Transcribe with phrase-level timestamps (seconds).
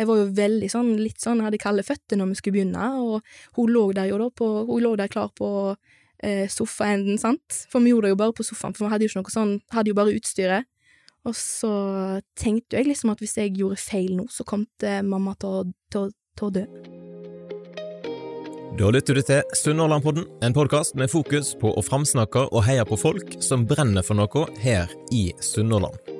[0.00, 3.58] jeg var jo veldig sånn, litt sånn, hadde kalde føtter når vi skulle begynne, og
[3.58, 5.50] hun lå der jo da på, hun lå der klar på
[6.24, 9.12] eh, sofaenden, sant, for vi gjorde det jo bare på sofaen, for vi hadde jo
[9.12, 10.68] ikke noe sånn, hadde jo bare utstyret.
[11.28, 11.72] Og så
[12.38, 15.64] tenkte jeg liksom at hvis jeg gjorde feil nå, så kom til mamma til å,
[15.92, 16.64] til, til å dø.
[18.80, 22.96] Da lytter du til Sunnhordlandpodden, en podkast med fokus på å framsnakke og heie på
[22.96, 26.19] folk som brenner for noe her i Sunnhordland.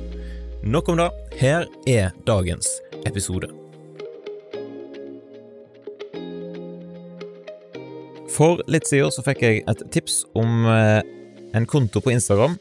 [0.63, 1.09] Nok om det.
[1.39, 2.67] Her er dagens
[3.09, 3.47] episode.
[8.29, 10.99] For litt siden så fikk jeg et tips om eh,
[11.57, 12.59] en konto på Instagram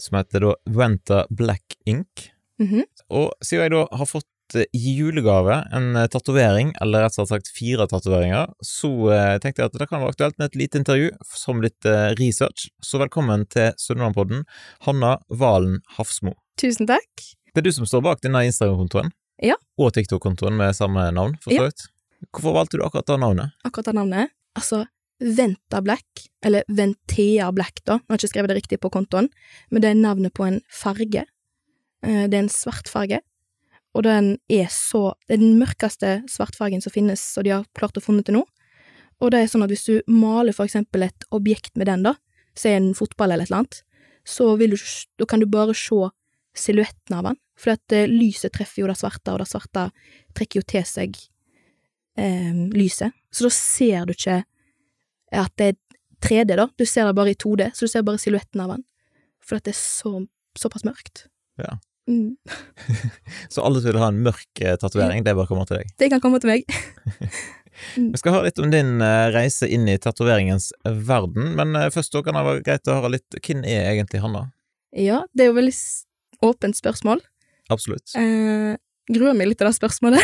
[0.00, 2.30] som heter da Venta Black Ink.
[2.62, 2.86] Mhm.
[3.12, 7.28] Og siden jeg da har fått eh, i julegave en eh, tatovering, eller rett og
[7.28, 8.94] slett fire tatoveringer, så
[9.44, 12.70] tenkte jeg at det kan være aktuelt med et lite intervju som litt research.
[12.80, 14.46] Så velkommen til Sunnmørpodden,
[14.88, 16.38] Hanna Valen Hafsmo.
[16.60, 17.24] Tusen takk.
[17.54, 19.10] Det er du som står bak denne Instagram-kontoen?
[19.42, 19.56] Ja.
[19.78, 21.70] Og TikTok-kontoen med samme navn, for så Ja.
[22.32, 23.50] Hvorfor valgte du akkurat det navnet?
[23.64, 24.30] akkurat det navnet.
[24.56, 24.86] Altså,
[25.20, 29.28] Venta Black, eller Ventea Black, da, jeg har ikke skrevet det riktig på kontoen,
[29.70, 31.24] men det er navnet på en farge.
[32.02, 33.20] Eh, Det er en svart farge,
[33.94, 37.96] og den er så Det er den mørkeste svartfargen som finnes, og de har klart
[37.96, 38.44] å funnet til nå.
[39.20, 42.14] Og det er sånn at hvis du maler for eksempel et objekt med den, da,
[42.56, 43.82] se en fotball eller et eller annet,
[44.24, 44.76] så du,
[45.18, 46.10] da kan du bare se
[46.54, 49.88] silhuetten av han, for at eh, lyset treffer jo det svarte, og det svarte
[50.36, 51.16] trekker jo til seg
[52.18, 54.42] eh, lyset, så da ser du ikke
[55.34, 55.80] at det er
[56.24, 56.68] 3D, da.
[56.78, 58.84] Du ser det bare i 2D, så du ser bare silhuetten av han,
[59.44, 60.22] For at det er så,
[60.56, 61.26] såpass mørkt.
[61.60, 61.76] Ja.
[62.08, 62.36] Mm.
[63.48, 65.92] Så alle som vil ha en mørk eh, tatovering, det bare kommer til deg.
[66.00, 66.64] Det kan komme til meg.
[67.96, 72.24] Vi skal høre litt om din eh, reise inn i tatoveringens verden, men først da
[72.24, 74.46] kan det være greit å høre litt Hvem er egentlig Hanna?
[74.96, 75.74] Ja, det er jo veldig
[76.44, 77.22] åpent spørsmål.
[77.72, 78.12] Absolutt.
[78.18, 78.74] Eh,
[79.12, 80.20] gruer meg litt til det spørsmålet.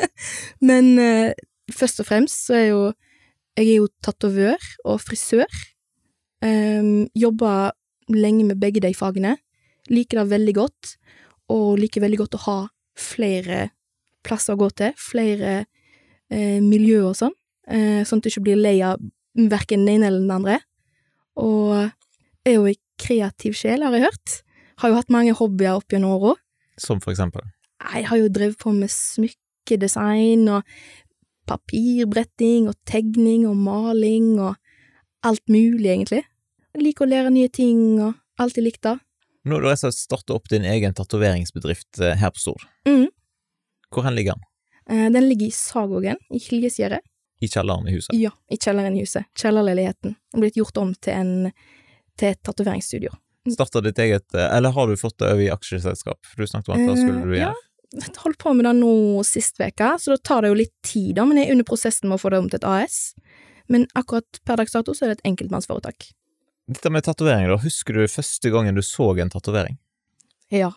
[0.68, 1.32] Men eh,
[1.72, 2.82] først og fremst så er jo
[3.54, 5.46] Jeg er jo tatovør og frisør.
[6.42, 7.70] Um, jobber
[8.10, 9.36] lenge med begge de fagene.
[9.86, 10.96] Liker det veldig godt,
[11.54, 12.56] og liker veldig godt å ha
[12.98, 13.68] flere
[14.26, 14.90] plasser å gå til.
[14.98, 17.36] Flere eh, miljøer og sånn.
[17.70, 18.98] Eh, sånn at du ikke blir lei av
[19.38, 20.58] verken den ene eller den andre.
[21.40, 21.76] Og
[22.44, 24.38] er jo ei kreativ sjel, har jeg hørt.
[24.82, 26.34] Har jo hatt mange hobbyer opp gjennom åra.
[26.80, 27.44] Som for eksempel.
[27.94, 30.62] Jeg har jo drevet på med smykkedesign og
[31.48, 34.56] papirbretting og tegning og maling og
[35.24, 36.22] alt mulig, egentlig.
[36.74, 38.96] Jeg liker å lære nye ting og alltid likt det.
[39.44, 42.64] Nå har du rett og slett startet opp din egen tatoveringsbedrift eh, her på Stord.
[42.88, 43.06] Mm.
[43.92, 44.46] Hvor hen ligger den?
[44.88, 47.04] Eh, Den ligger i Sagogen, i Hiljesgjerdet.
[47.44, 48.16] I kjelleren i huset?
[48.16, 49.28] Ja, i kjelleren i huset.
[49.36, 50.14] Kjellerleiligheten.
[50.16, 51.52] Den er blitt gjort om til, en,
[52.16, 53.12] til et tatoveringsstudio.
[53.52, 56.20] Starta ditt eget eh, Eller har du fått det over i aksjeselskap?
[56.24, 57.62] For du snakket om at det skulle du gjøre gjøre.
[57.94, 61.12] Jeg holdt på med det nå sist veka, så da tar det jo litt tid,
[61.18, 62.96] da, men jeg er under prosessen med å få det om til et AS.
[63.70, 66.08] Men akkurat per dags dato så er det et enkeltmannsforetak.
[66.74, 67.58] Dette med tatovering, da.
[67.62, 69.78] Husker du første gangen du så en tatovering?
[70.52, 70.72] Ja.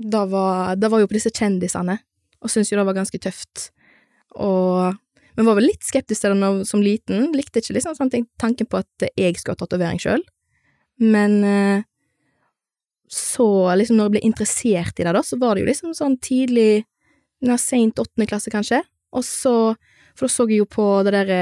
[0.00, 1.98] Da var, da var jo på disse kjendisene,
[2.40, 3.70] og syntes jo det var ganske tøft.
[4.36, 4.96] Og
[5.38, 7.30] Men var vel litt skeptisk til det som liten.
[7.32, 10.24] Likte ikke liksom sånn, tanken på at jeg skulle ha tatovering sjøl.
[11.00, 11.84] Men eh,
[13.10, 16.18] så, liksom, når jeg ble interessert i det, da, så var det jo liksom sånn
[16.22, 16.84] tidlig
[17.56, 18.82] Seint åttende klasse, kanskje.
[19.16, 19.74] Og så
[20.12, 21.38] For da så jeg jo på det derre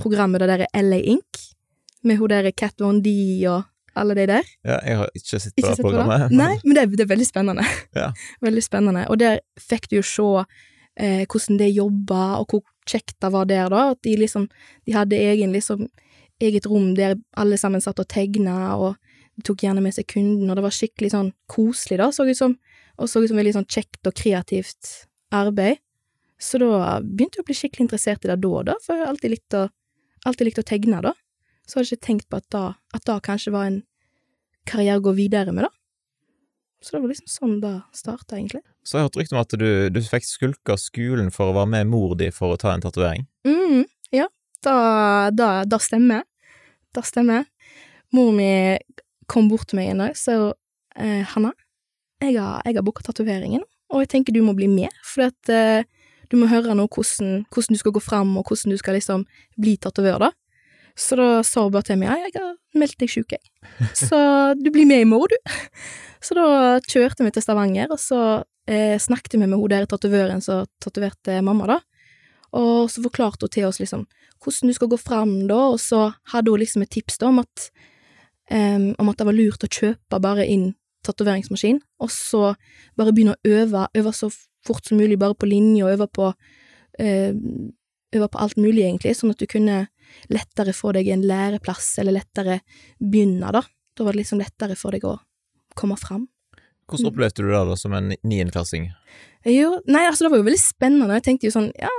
[0.00, 1.40] programmet, det derre LA Ink,
[2.02, 3.12] med hun derre Cat Von D
[3.50, 4.46] og alle de der.
[4.64, 5.98] Ja, jeg har ikke sett på Ikke det sett på det?
[5.98, 6.32] programmet.
[6.34, 7.66] Nei, men det er, det er veldig spennende.
[8.00, 8.08] Ja.
[8.42, 9.04] Veldig spennende.
[9.12, 10.30] Og der fikk du jo se
[10.96, 13.90] eh, hvordan det jobba, og hvor kjekt det var der, da.
[13.94, 14.48] At de liksom
[14.86, 15.86] De hadde egen, liksom,
[16.42, 18.96] eget rom der alle sammen satt og tegna, og
[19.34, 22.38] de tok gjerne med seg kunden, og det var skikkelig sånn koselig, da, så ut
[22.38, 22.58] som.
[23.02, 24.90] Og så ut som veldig sånn kjekt og kreativt
[25.34, 25.80] arbeid.
[26.38, 29.10] Så da begynte jeg å bli skikkelig interessert i det da, da, for jeg har
[29.10, 29.64] alltid likt å,
[30.28, 31.14] alltid likt å tegne, da.
[31.64, 32.64] Så hadde jeg ikke tenkt på at da,
[32.94, 33.80] at da kanskje var en
[34.68, 35.72] karriere å gå videre med, da.
[36.84, 38.60] Så det var liksom sånn det starta, egentlig.
[38.84, 41.70] Så jeg har hørt rykte om at du, du fikk skulka skolen for å være
[41.72, 43.26] med mor di for å ta en tatovering.
[43.48, 44.28] mm ja,
[44.62, 46.22] da, da, da stemmer.
[46.94, 47.48] Da stemmer.
[48.14, 48.76] Mor mi
[49.30, 50.54] kom bort til meg en dag, så
[50.96, 51.52] eh, Hanna,
[52.22, 55.52] jeg har, jeg har booka tatoveringen, og jeg tenker du må bli med, for at
[55.52, 55.84] eh,
[56.32, 59.26] Du må høre nå hvordan, hvordan du skal gå fram, og hvordan du skal liksom
[59.60, 60.30] bli tatovør, da.
[60.96, 63.44] Så da sa hun bare til meg ja, jeg har meldt deg sjuk, jeg.
[64.08, 64.18] Så
[64.56, 65.84] du blir med i morgen, du.
[66.24, 68.18] Så da kjørte vi til Stavanger, og så
[68.64, 71.78] eh, snakket vi med hun der tatovøren som tatoverte mamma, da.
[72.56, 74.06] Og så forklarte hun til oss liksom
[74.44, 77.42] hvordan du skal gå fram, da, og så hadde hun liksom et tips da om
[77.42, 77.68] at
[78.50, 80.72] em, om at det var lurt å kjøpe bare inn
[81.04, 82.54] tatoveringsmaskin, og så
[82.96, 84.30] bare begynne å øve, øve så
[84.64, 87.32] fort som mulig bare på linje, og øve på uh,
[88.14, 89.84] øve på alt mulig, egentlig, sånn at du kunne
[90.32, 92.60] lettere få deg en læreplass, eller lettere
[93.00, 93.64] begynne, da.
[93.94, 95.18] Da var det liksom lettere for deg å
[95.78, 96.28] komme fram.
[96.90, 98.90] Hvordan opplevde du det da som en niendeklassing?
[99.48, 101.18] Jo, nei, altså, det var jo veldig spennende.
[101.18, 101.92] Jeg tenkte jo sånn, ja,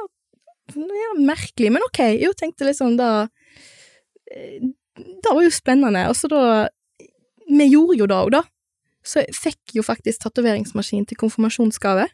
[0.75, 2.01] ja, merkelig, men ok.
[2.21, 3.09] Jo, tenkte liksom da
[4.31, 4.65] eh,
[4.95, 6.06] Det var jo spennende.
[6.09, 6.44] Og så da
[7.45, 8.44] Vi gjorde jo det òg, da.
[9.06, 12.07] Så jeg fikk jo faktisk tatoveringsmaskin til konfirmasjonsgave.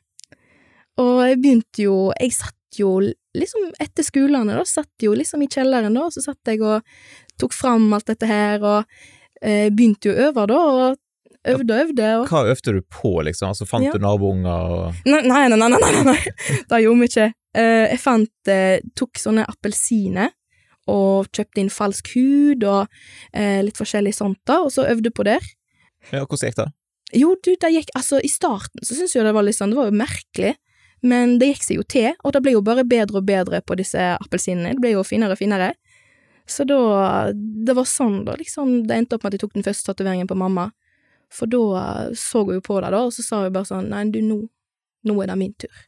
[1.00, 3.00] Og jeg begynte jo Jeg satt jo
[3.36, 6.84] liksom etter skolene, da, satt jo liksom i kjelleren, da, og så satt jeg og
[7.40, 8.86] tok fram alt dette her, og
[9.44, 12.10] eh, begynte jo å øve, da, og øvde og øvde.
[12.22, 12.26] og...
[12.32, 13.52] Hva øvde du på, liksom?
[13.52, 13.92] Altså, fant Ja.
[13.96, 16.18] du nabounger og Nei, nei, nei, nei, nei, nei,
[16.70, 17.30] det gjorde vi ikke.
[17.58, 20.32] Uh, jeg fant, uh, tok sånne appelsiner,
[20.92, 22.92] og kjøpte inn falsk hud, og
[23.34, 25.46] eh, litt forskjellig sånt da, og så øvde på der.
[26.12, 26.68] Ja, hvordan gikk det?
[27.12, 29.80] Jo, du, det gikk, altså, i starten så syntes jeg det var litt sånn, det
[29.80, 30.54] var jo merkelig,
[31.04, 33.76] men det gikk seg jo til, og det ble jo bare bedre og bedre på
[33.80, 35.74] disse appelsinene, det ble jo finere og finere.
[36.50, 39.68] Så da, det var sånn da, liksom, det endte opp med at jeg tok den
[39.68, 40.70] første tatoveringen på mamma,
[41.32, 44.04] for da så hun jo på det da, og så sa hun bare sånn, nei,
[44.12, 44.42] du, nå,
[45.08, 45.86] nå er det min tur.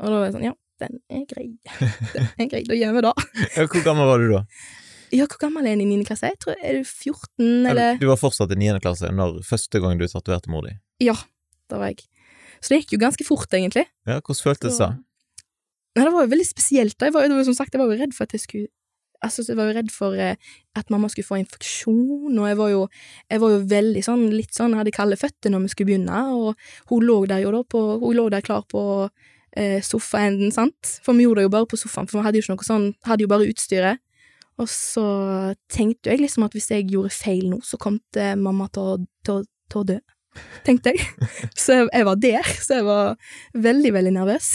[0.00, 1.50] Og da var jeg sånn, ja, den er grei,
[2.14, 3.12] den er grei, da gjør vi det.
[3.58, 4.42] Hvor gammel var du da?
[5.14, 6.02] Ja, hvor gammel er en i 9.
[6.08, 6.32] klasse?
[6.32, 7.98] Jeg tror, er du 14, eller?
[8.00, 10.74] Du var fortsatt i niende klasse når første gang du tatoverte mor di.
[11.04, 11.14] Ja,
[11.70, 12.06] det var jeg.
[12.58, 13.84] Så det gikk jo ganske fort, egentlig.
[14.08, 14.90] Ja, hvordan føltes det?
[15.94, 16.96] Nei, det var jo veldig spesielt.
[16.98, 18.72] Jeg var, jo som sagt, jeg var jo redd for at jeg skulle
[19.24, 20.34] Altså, jeg var jo redd for eh,
[20.76, 22.80] at mamma skulle få infeksjon, og jeg var jo,
[23.32, 26.18] jeg var jo veldig sånn, litt sånn, jeg hadde kalde føtter når vi skulle begynne,
[26.36, 28.82] og hun lå der jo da på, hun lå der klar på
[29.56, 32.46] eh, sofaenden, sant, for vi gjorde det jo bare på sofaen, for vi hadde jo
[32.46, 34.02] ikke noe sånn, hadde jo bare utstyret,
[34.62, 35.04] og så
[35.72, 38.98] tenkte jeg liksom at hvis jeg gjorde feil nå, så kom til mamma til å,
[39.26, 39.98] til, til å dø,
[40.66, 41.02] tenkte jeg.
[41.62, 43.12] Så jeg, jeg var der, så jeg var
[43.54, 44.48] veldig, veldig nervøs.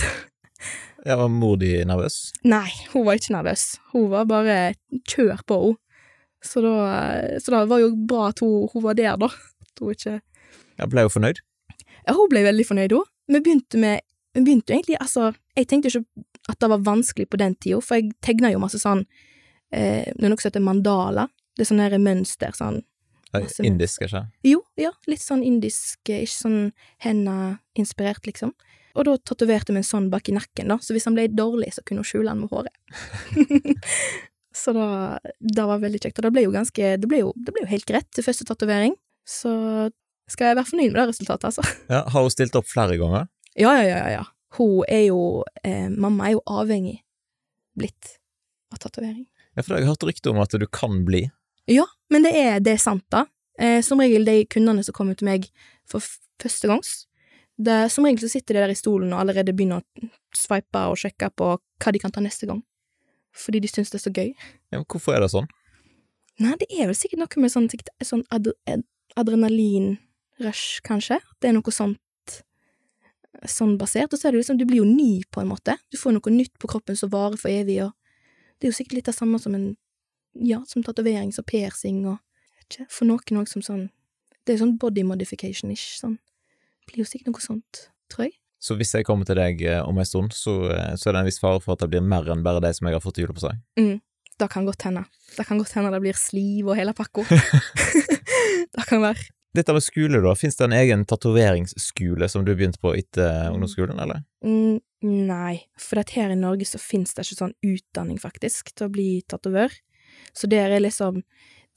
[1.07, 2.17] Jeg var mor di nervøs?
[2.43, 3.63] Nei, hun var ikke nervøs.
[3.93, 4.57] Hun var bare
[5.07, 5.77] kjør på, hun.
[6.43, 6.73] Så da,
[7.39, 9.31] så da var jo bra at hun, hun var der, da.
[9.63, 10.17] At hun ikke
[10.79, 11.39] Ja, ble hun fornøyd?
[12.03, 13.07] Ja, hun ble veldig fornøyd, hun.
[13.31, 14.03] Vi begynte med
[14.35, 17.81] Vi begynte jo egentlig Altså, jeg tenkte ikke at det var vanskelig på den tida,
[17.85, 19.03] for jeg tegna jo masse sånn
[19.75, 21.27] eh, noe som heter mandala.
[21.53, 22.81] Det er sånn her mønster, sånn
[23.61, 24.23] Indisk, ikke?
[24.47, 26.61] Jo, ja, litt sånn indisk, eh, ikke sånn
[27.05, 28.55] henda-inspirert, liksom.
[28.97, 31.75] Og da tatoverte vi en sånn bak i nakken, da, så hvis han ble dårlig,
[31.75, 32.73] så kunne hun skjule han med håret.
[34.63, 34.87] så da,
[35.37, 37.71] det var veldig kjekt, og det ble jo ganske, det ble jo, det ble jo
[37.75, 38.97] helt greit til første tatovering,
[39.29, 39.53] så
[40.29, 41.77] skal jeg være fornøyd med det resultatet, altså.
[41.89, 43.29] Ja, Har hun stilt opp flere ganger?
[43.59, 44.25] Ja, ja, ja, ja.
[44.57, 47.01] Hun er jo, eh, mamma er jo avhengig
[47.77, 48.15] blitt
[48.71, 49.25] av tatovering.
[49.55, 51.25] Ja, for jeg har hørt rykte om at du kan bli.
[51.69, 53.25] Ja, men det er, det er sant, da.
[53.59, 55.49] Eh, som regel de kundene som kommer til meg
[55.89, 55.99] for
[56.39, 56.93] første gangs,
[57.59, 60.95] det, som regel så sitter de der i stolen og allerede begynner å sveipe og
[61.01, 62.63] sjekke på hva de kan ta neste gang.
[63.35, 64.29] Fordi de syns det er så gøy.
[64.71, 65.49] Ja, men hvorfor er det sånn?
[66.39, 67.67] Nei, det er vel sikkert noe med sånn,
[68.07, 68.85] sånn ad, ad,
[69.19, 71.19] adrenalinrush, kanskje.
[71.43, 71.99] Det er noe sånt
[73.45, 74.13] sånn basert.
[74.13, 75.77] Og så er det liksom, du blir jo ny, på en måte.
[75.91, 77.93] Du får noe nytt på kroppen som varer for evig, og
[78.59, 79.69] det er jo sikkert litt det samme som en
[80.45, 82.19] ja, som tatovering og piercing og
[82.63, 83.87] ikke, For noen òg som sånn
[84.45, 86.19] Det er sånn body modification-ish, sånn.
[86.85, 88.35] Det blir jo sikkert noe sånt, tror jeg.
[88.59, 91.21] Så hvis jeg kommer til deg eh, om en stund, så, eh, så er det
[91.21, 93.21] en viss fare for at det blir mer enn bare det som jeg har fått
[93.21, 93.61] i julepresang?
[94.39, 95.03] Det kan godt hende.
[95.35, 97.27] Det kan godt hende det blir sliv og hele pakka.
[98.75, 99.27] det kan være.
[99.55, 100.35] Dette med skole, da.
[100.37, 104.21] Fins det en egen tatoveringsskole som du begynte på etter ungdomsskolen, eller?
[104.45, 108.93] Mm, nei, for her i Norge så finnes det ikke sånn utdanning, faktisk, til å
[108.93, 109.73] bli tatovør.
[110.37, 111.23] Så der er liksom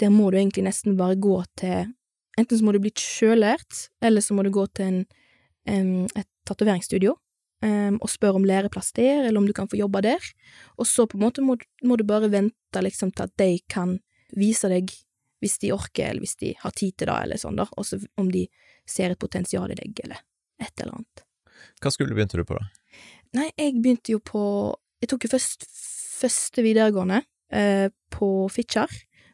[0.01, 1.93] Der må du egentlig nesten bare gå til
[2.41, 5.01] Enten så må du bli sjøllært, eller så må du gå til en,
[5.69, 10.01] en, et tatoveringsstudio um, og spørre om læreplass der, eller om du kan få jobbe
[10.07, 10.31] der.
[10.81, 13.99] Og så på en måte må, må du bare vente liksom til at de kan
[14.33, 14.95] vise deg
[15.43, 17.67] hvis de orker, eller hvis de har tid til det, eller sånn, da.
[17.81, 18.47] også om de
[18.89, 20.23] ser et potensial i deg, eller
[20.63, 21.25] et eller annet.
[21.83, 22.99] Hva skole begynte du på, da?
[23.39, 24.43] Nei, jeg begynte jo på
[25.03, 25.65] Jeg tok jo først
[26.23, 28.93] første videregående eh, på Fitjar.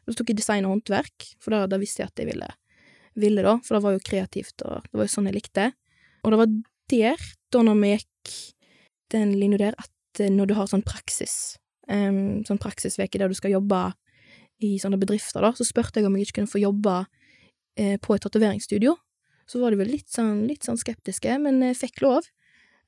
[0.09, 2.47] Så tok jeg design og håndverk, for da, da visste jeg at jeg ville,
[3.21, 5.67] ville da, for det var jo kreativt, og det var jo sånn jeg likte.
[6.23, 6.55] Og det var
[6.89, 8.33] der, da når vi gikk
[9.13, 13.37] den linja der at eh, når du har sånn praksis, um, sånn praksisveke der du
[13.37, 13.83] skal jobbe
[14.65, 16.95] i sånne bedrifter, da, så spurte jeg om jeg ikke kunne få jobbe
[17.79, 18.95] eh, på et tatoveringsstudio.
[19.49, 22.27] Så var de vel litt sånn, litt sånn skeptiske, men jeg fikk lov.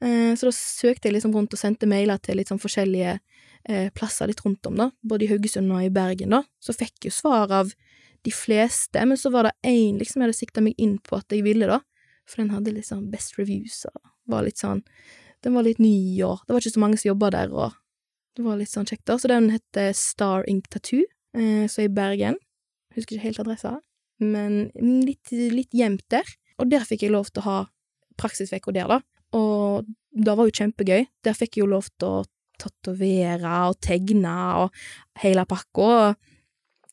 [0.04, 3.88] Eh, så da søkte jeg liksom rundt og sendte mailer til litt sånn forskjellige eh,
[3.96, 6.44] plasser litt rundt om, da, både i Haugesund og i Bergen, da.
[6.64, 7.72] Så fikk jeg jo svar av
[8.22, 11.34] de fleste, men så var det én liksom jeg hadde sikta meg inn på at
[11.34, 11.82] jeg ville, da,
[12.30, 13.98] for den hadde litt sånn best reviews og
[14.30, 14.84] var litt sånn
[15.42, 17.74] Den var litt ny, og det var ikke så mange som jobba der, og
[18.38, 19.16] det var litt sånn kjekt, da.
[19.18, 22.36] Så den heter Star Ink Tattoo, eh, så i Bergen.
[22.96, 23.78] Husker ikke helt adressa,
[24.20, 26.28] men litt, litt gjemt der.
[26.60, 27.60] Og der fikk jeg lov til å ha
[28.20, 29.00] praksisveka der, da.
[29.38, 31.06] Og det var jo kjempegøy.
[31.24, 32.26] Der fikk jeg jo lov til å
[32.62, 34.84] tatovere og tegne og
[35.24, 36.14] hele pakka.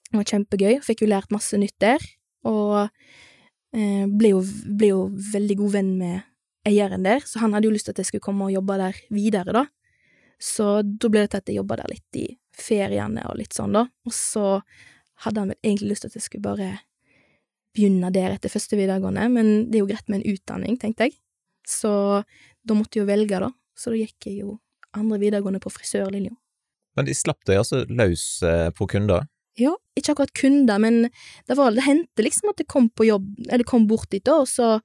[0.09, 0.79] Det var kjempegøy.
[0.87, 2.05] Fikk jo lært masse nytt der.
[2.49, 4.43] Og eh, ble, jo,
[4.79, 5.03] ble jo
[5.35, 6.25] veldig god venn med
[6.69, 8.97] eieren der, så han hadde jo lyst til at jeg skulle komme og jobbe der
[9.15, 9.65] videre, da.
[10.39, 12.27] Så da ble det til at jeg jobba der litt i
[12.63, 13.87] feriene og litt sånn, da.
[14.07, 14.61] Og så
[15.25, 16.71] hadde han vel egentlig lyst til at jeg skulle bare
[17.77, 21.19] begynne der etter første videregående, men det er jo greit med en utdanning, tenkte jeg.
[21.69, 21.91] Så
[22.65, 23.51] da måtte jeg jo velge, da.
[23.79, 24.59] Så da gikk jeg jo
[24.97, 26.35] andre videregående på frisørlinja.
[26.97, 29.29] Men de slapp deg altså løs eh, på kunder?
[29.59, 33.29] Ja, ikke akkurat kunder, men det, var, det hendte liksom at jeg kom på jobb,
[33.51, 34.79] eller kom bort dit, da, og så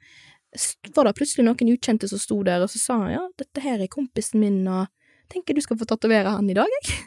[0.93, 3.81] var det plutselig noen ukjente som sto der, og så sa han ja, dette her
[3.81, 4.89] er kompisen min, og
[5.33, 6.99] tenker du skal få tatovere han i dag, jeg.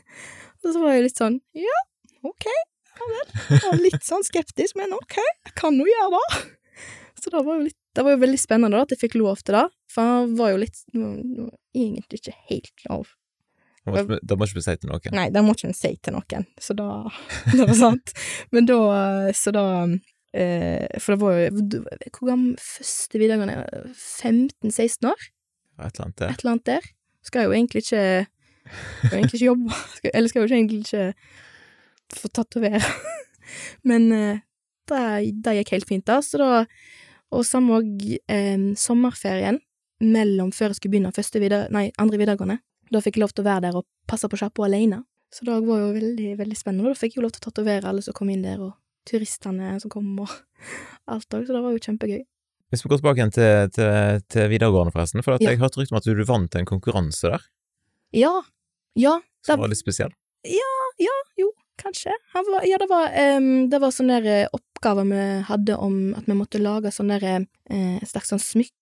[0.67, 1.81] Og så var jeg litt sånn ja,
[2.27, 3.35] ok, ja vel.
[3.65, 6.45] Var litt sånn skeptisk, men ok, jeg kan jo gjøre det.
[7.23, 9.39] Så det var jo litt det var jo veldig spennende da, at jeg fikk lov
[9.41, 13.15] til det, for han var jo litt egentlig ikke helt lov.
[13.87, 15.15] Da må ikke vi si til noen.
[15.15, 16.89] Nei, det må ikke en si til noen, så da
[17.55, 18.13] Det var sant.
[18.51, 18.79] Men da
[19.37, 19.65] Så da
[20.35, 25.29] eh, For det var jo Hvor gammel første videregående 15-16 år?
[25.79, 26.33] Et eller annet der.
[26.33, 26.91] Et eller annet der.
[27.27, 28.03] Skal jo egentlig ikke
[28.67, 29.81] Skal jo egentlig ikke jobbe,
[30.13, 32.83] eller skal jo ikke egentlig ikke få tatovere.
[33.91, 34.39] Men eh,
[34.91, 35.03] det,
[35.45, 36.53] det gikk helt fint, da, så da
[37.35, 39.59] og samme òg eh, sommerferien
[40.05, 42.61] mellom før jeg skulle begynne første videre, nei, andre videregående.
[42.93, 45.01] Da fikk jeg lov til å være der og passe på sjappa alene.
[45.35, 46.93] Så det var jo veldig, veldig spennende.
[46.95, 48.77] Da fikk jeg jo lov til å tatovere alle som kom inn der, og
[49.11, 50.31] turistene som kom, og
[51.13, 51.49] alt òg.
[51.49, 52.23] Så det var jo kjempegøy.
[52.71, 55.51] Hvis vi går tilbake igjen til, til, til videregående, forresten, for Ja.
[55.51, 57.45] jeg hørte rykte om at du vant en konkurranse der,
[58.15, 58.33] Ja.
[58.97, 59.19] Ja.
[59.47, 60.15] som var litt spesiell.
[60.47, 61.51] Ja, ja, jo,
[61.83, 62.15] kanskje.
[62.35, 66.01] Han var, ja, det var, um, det var sånne der eh, oppgaver vi hadde om
[66.17, 68.75] at vi måtte lage sånne der, uh, slags sånn smykke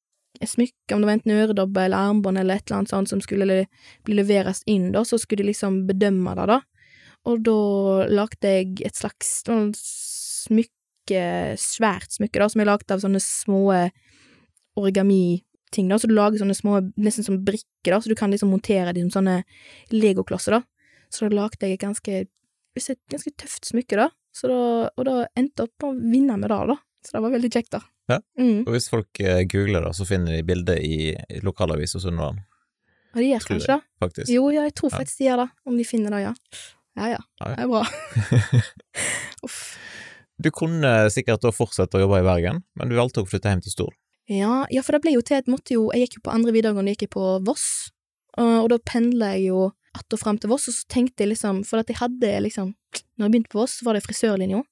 [0.43, 3.47] smykke, om det var enten øredobbe eller armbånd eller et eller annet sånt som skulle
[3.47, 3.59] le,
[4.05, 6.61] bli leveres inn, da, så skulle de liksom bedømme det, da.
[7.31, 7.59] Og da
[8.11, 11.23] lagde jeg et slags sånn smykke,
[11.61, 13.63] svært smykke, da, som jeg lagde av sånne små
[15.75, 18.51] origami-ting, da, så du lager sånne små, nesten som brikker, da, så du kan liksom
[18.51, 19.45] montere de som sånne
[19.91, 20.63] legoklosser, da.
[21.11, 22.27] Så da lagde jeg et ganske,
[22.77, 26.37] et ganske tøft smykke, da, så da, og da endte jeg opp med å vinne
[26.39, 26.77] med det, da.
[27.05, 27.81] Så det var veldig kjekt, da.
[28.09, 28.19] Ja.
[28.39, 28.65] Mm.
[28.67, 32.43] Og hvis folk eh, googler da, så finner de bildet i, i lokalavisa Sunnhordland,
[33.15, 33.89] Ja, de gjør kanskje det?
[34.03, 34.31] faktisk.
[34.33, 36.35] Jo, ja, jeg tror faktisk de gjør det, om de finner det, ja.
[36.95, 37.21] Ja, ja.
[37.43, 37.55] Ja, ja.
[37.57, 38.63] Det er bra.
[39.47, 39.61] Uff.
[40.39, 43.63] Du kunne sikkert da fortsette å jobbe i Bergen, men du valgte å flytte hjem
[43.63, 43.95] til Stord.
[44.31, 46.55] Ja, ja, for det ble jo til at måtte jo Jeg gikk jo på andre
[46.55, 47.91] videregående, gikk jeg på Voss,
[48.39, 51.35] og, og da pendla jeg jo att og fram til Voss, og så tenkte jeg
[51.35, 52.75] liksom For at jeg hadde liksom
[53.17, 54.63] Når jeg begynte på Voss, så var det frisørlinja.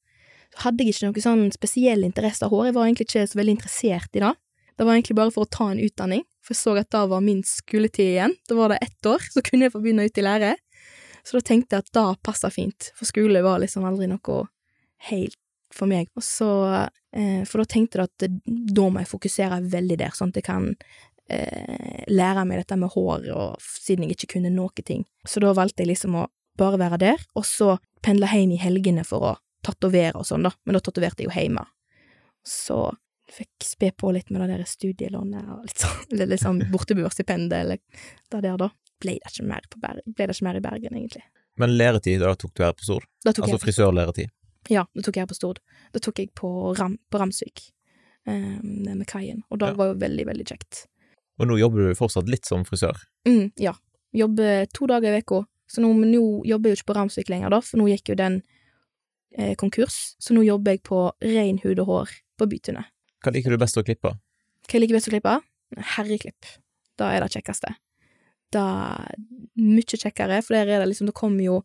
[0.52, 3.38] Så hadde jeg ikke noe sånn spesiell interesse av hår, jeg var egentlig ikke så
[3.38, 4.32] veldig interessert i det.
[4.76, 7.22] Det var egentlig bare for å ta en utdanning, for jeg så at da var
[7.24, 8.34] min skoletid igjen.
[8.50, 10.50] Da var det ett år, så kunne jeg få begynne ut i lære.
[11.22, 14.42] Så da tenkte jeg at det passa fint, for skole var liksom aldri noe
[15.08, 15.38] helt
[15.74, 16.10] for meg.
[16.18, 16.50] Og så,
[17.14, 20.48] eh, for da tenkte jeg at da må jeg fokusere veldig der, sånn at jeg
[20.48, 20.70] kan
[21.32, 25.04] eh, lære meg dette med hår, og siden jeg ikke kunne noe ting.
[25.28, 29.06] Så da valgte jeg liksom å bare være der, og så pendle hjem i helgene
[29.08, 30.52] for å tatovere og sånn, da.
[30.66, 31.64] Men da tatoverte jeg jo hjemme.
[32.46, 32.84] Så
[33.32, 37.58] fikk spe på litt med det der studielånet og litt sånn, eller litt sånn borteboerstipendet,
[37.64, 37.80] eller
[38.32, 38.72] det der, da.
[39.02, 41.24] Ble det ikke mer, på Ber ble det ikke mer i Bergen, egentlig.
[41.58, 43.08] Men læretid, da tok du her på Stord?
[43.28, 44.30] Altså frisørlæretid?
[44.70, 45.58] Ja, det tok jeg på Stord.
[45.92, 47.70] Det tok jeg på, Ram, på Ramsvik,
[48.26, 49.74] nede med kaien, og det Ja.
[49.74, 50.86] var jo veldig, veldig kjekt.
[51.40, 52.94] Og nå jobber du fortsatt litt som frisør?
[53.26, 53.72] Mm, ja.
[54.14, 55.46] Jobber to dager i uka.
[55.66, 58.14] Så nå, nå jobber jeg jo ikke på Ramsvik lenger, da, for nå gikk jo
[58.14, 58.42] den
[59.38, 60.14] eh, konkurs.
[60.20, 62.84] Så nå jobber jeg på ren hud og hår på Bytunet.
[63.24, 64.12] Hva liker du best å klippe?
[64.68, 65.38] Hva jeg liker best å klippe?
[65.96, 66.44] Herreklipp.
[67.00, 67.74] Da er det kjekkeste.
[68.52, 68.66] Da
[69.56, 71.62] mye kjekkere, for der er det liksom, Det kommer jo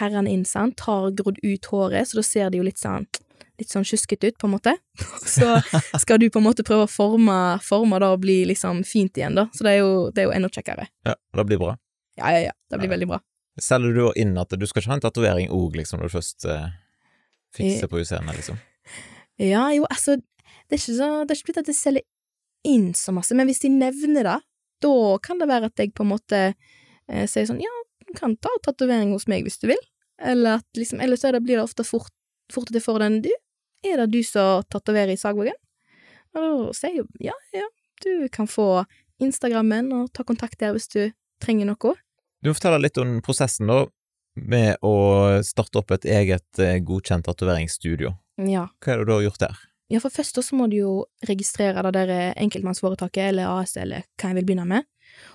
[0.00, 3.06] herrene inn, sant, tar grodd ut håret, så da ser de jo litt sånn
[3.54, 4.72] litt sånn sjuskete ut, på en måte.
[5.30, 5.46] Så
[6.02, 9.36] skal du på en måte prøve å forme, forme det og bli liksom fint igjen,
[9.38, 9.44] da.
[9.54, 10.88] Så det er jo, det er jo enda kjekkere.
[11.06, 11.76] Ja, det blir bra.
[12.18, 12.54] Ja, ja, ja.
[12.70, 12.94] Det blir Ja.
[12.96, 13.20] veldig bra.
[13.62, 16.48] Selger du inn at du skal ikke ha en tatovering òg, liksom, når du først
[16.50, 16.66] eh,
[17.54, 18.58] fikser på utseendet, liksom?
[19.38, 22.06] Ja, jo, altså, det er ikke så Det er ikke blitt at jeg selger
[22.74, 24.38] inn så masse, men hvis de nevner det,
[24.82, 27.70] da kan det være at jeg på en måte eh, sier sånn, ja,
[28.16, 29.80] kan ta tatovering hos meg hvis du vil,
[30.22, 32.12] eller at liksom, eller så er det, blir det ofte fort,
[32.52, 33.32] fort at jeg får den, du,
[33.84, 35.56] er det du som tatoverer i Sagvågen?
[36.34, 37.66] Og da sier jeg jo, ja, ja,
[38.04, 38.84] du kan få
[39.22, 41.02] Instagrammen og ta kontakt der hvis du
[41.42, 41.94] trenger noe.
[42.42, 43.84] Du må fortelle litt om prosessen, da,
[44.34, 44.94] med å
[45.46, 48.10] starte opp et eget eh, godkjent tatoveringsstudio.
[48.42, 48.66] Ja.
[48.82, 49.62] Hva er det du har gjort der?
[49.92, 50.92] Ja, for først så må du jo
[51.28, 54.88] registrere det der enkeltmannsforetaket, eller AS, eller hva jeg vil begynne med.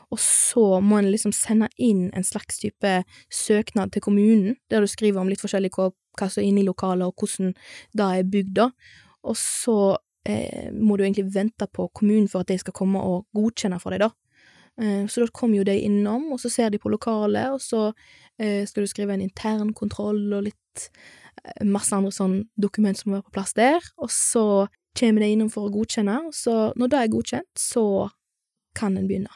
[0.09, 2.93] Og så må en liksom sende inn en slags type
[3.33, 6.67] søknad til kommunen, der du skriver om litt forskjellig hva, hva som er inne i
[6.67, 7.53] lokalet, og hvordan
[7.97, 8.69] det er bygd, da.
[9.29, 9.77] Og så
[10.27, 13.95] eh, må du egentlig vente på kommunen for at de skal komme og godkjenne for
[13.95, 14.13] deg, da.
[14.81, 17.89] Eh, så da kommer jo de innom, og så ser de på lokalet, og så
[18.39, 20.85] eh, skal du skrive en intern kontroll og litt
[21.43, 24.45] eh, masse andre sånn dokument som må være på plass der, og så
[24.99, 27.85] kommer de innom for å godkjenne, og så når det er godkjent, så
[28.77, 29.33] kan en begynne.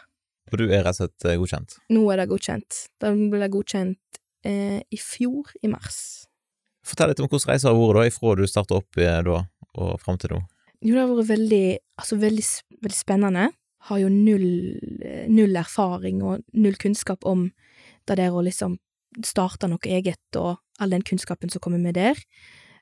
[0.52, 1.78] For du er rett og slett eh, godkjent.
[1.96, 2.80] Nå er det godkjent.
[3.02, 6.00] Det ble godkjent eh, i fjor, i mars.
[6.84, 9.44] Fortell litt om hvordan reisen har vært da, ifra du starta opp eh, da,
[9.80, 10.42] og fram til nå.
[10.84, 11.68] Jo, det har vært veldig,
[12.04, 12.48] altså veldig,
[12.84, 13.46] veldig spennende.
[13.88, 14.50] Har jo null,
[15.04, 17.48] eh, null erfaring og null kunnskap om
[18.08, 18.78] det der å liksom
[19.24, 22.20] starte noe eget, og all den kunnskapen som kommer med der.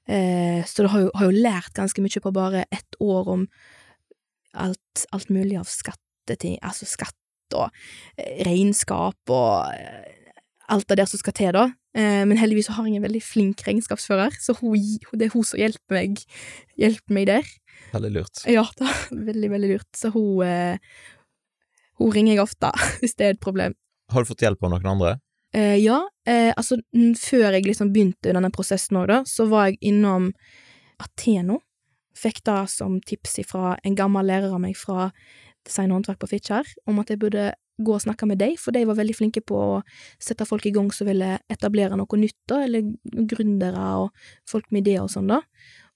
[0.09, 3.47] Eh, så det har jo, har jo lært ganske mye på bare ett år om
[4.57, 7.15] alt, alt mulig av skatteting, altså skatt
[7.57, 7.69] og
[8.17, 10.35] eh, regnskap og eh,
[10.71, 11.65] alt det der som skal til, da.
[11.97, 15.97] Eh, men heldigvis har jeg en veldig flink regnskapsfører, så det er hun som hjelper
[15.97, 16.21] meg,
[16.79, 17.49] hjelper meg der.
[17.91, 18.45] Veldig lurt.
[18.47, 19.89] Ja, er veldig, veldig lurt.
[19.97, 20.45] Så hun
[22.01, 23.75] Hun ringer jeg ofte hvis det er et problem.
[24.11, 25.19] Har du fått hjelp av noen andre?
[25.53, 26.77] Eh, ja, eh, altså
[27.19, 30.29] før jeg liksom begynte denne prosessen òg, da, så var jeg innom
[31.01, 31.59] Ateno.
[32.15, 35.09] Fikk det som tips fra en gammel lærer av meg fra
[35.67, 38.75] design og håndverk på Fitjar, om at jeg burde gå og snakke med dem, for
[38.75, 39.79] de var veldig flinke på å
[40.21, 42.85] sette folk i gang som ville etablere noe nytt, da, eller
[43.31, 45.41] gründere og folk med ideer og sånn, da.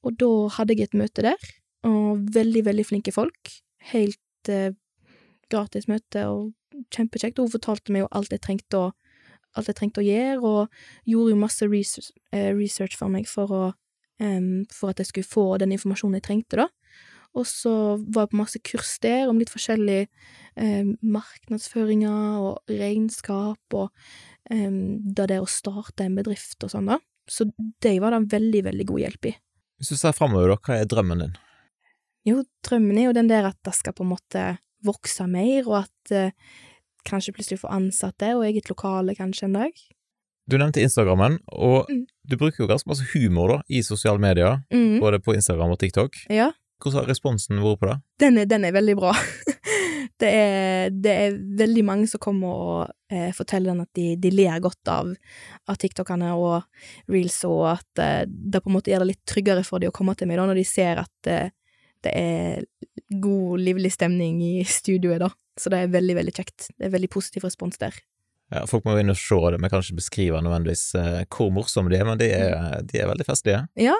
[0.06, 1.50] Og da hadde jeg et møte der,
[1.86, 3.54] og veldig, veldig flinke folk.
[3.92, 4.74] Helt eh,
[5.54, 7.42] gratis møte, og kjempekjekt.
[7.42, 8.92] Hun fortalte meg jo alt jeg trengte å,
[9.56, 13.54] alt jeg trengte å gjøre, og gjorde jo masse research, eh, research for meg for
[13.54, 13.66] å
[14.20, 16.68] um, for at jeg skulle få den informasjonen jeg trengte, da.
[17.36, 17.72] Og så
[18.16, 20.08] var jeg på masse kurs der om litt forskjellig
[20.56, 23.90] eh, markedsføringer og regnskap og
[24.46, 27.00] da det der å starte en bedrift og sånn, da.
[27.26, 27.48] Så
[27.82, 29.32] det var det veldig, veldig god hjelp i.
[29.82, 31.34] Hvis du ser framover, da, hva er drømmen din?
[32.30, 34.44] Jo, drømmen er jo den der at det skal på en måte
[34.86, 36.32] vokse mer, og at eh,
[37.10, 39.82] kanskje plutselig få ansatte og eget lokale kanskje en dag.
[40.46, 42.06] Du nevnte Instagrammen, og Mm.
[42.30, 45.00] du bruker jo ganske masse humor da, i sosiale medier, Mm.
[45.02, 46.14] både på Instagram og TikTok.
[46.30, 46.52] Ja,
[46.86, 47.98] Hvordan har responsen vært på det?
[48.22, 49.12] den er, den er veldig bra.
[50.22, 54.32] det, er, det er veldig mange som kommer og eh, forteller den at de, de
[54.32, 55.12] ler godt av,
[55.68, 56.64] av TikTokene og
[57.12, 59.96] reels, og at eh, det på en måte gjør det litt tryggere for dem å
[59.96, 61.54] komme til meg da, når de ser at eh,
[62.06, 62.66] det er
[63.10, 65.32] god, livlig stemning i studioet, da.
[65.60, 66.70] Så det er veldig, veldig kjekt.
[66.76, 67.96] Det er veldig positiv respons der.
[68.54, 71.50] Ja, folk må jo inn og se det, vi kan ikke beskrive nødvendigvis eh, hvor
[71.56, 73.96] morsomme de er, men de er, de er veldig festlige, Ja,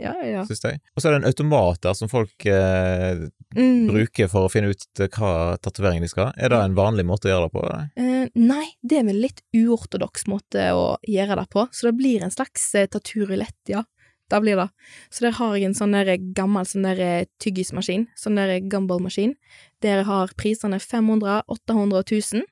[0.00, 0.42] ja, ja.
[0.48, 0.80] syns jeg.
[0.96, 3.90] Og så er det en automat der som folk eh, Mm.
[3.90, 6.32] bruker for å finne ut eh, hva tatovering de skal ha.
[6.40, 7.64] Er det en vanlig måte å gjøre det på?
[8.00, 12.24] Eh, nei, det er en litt uortodoks måte å gjøre det på, så det blir
[12.24, 13.84] en slags eh, taturulett, ja.
[14.32, 14.68] Det blir det.
[15.12, 19.34] Så der har jeg en sånn der gammel sånn der eh, tyggismaskin, sånn der gumball-maskin,
[19.84, 22.46] der jeg har prisene 500, 800 og 1000.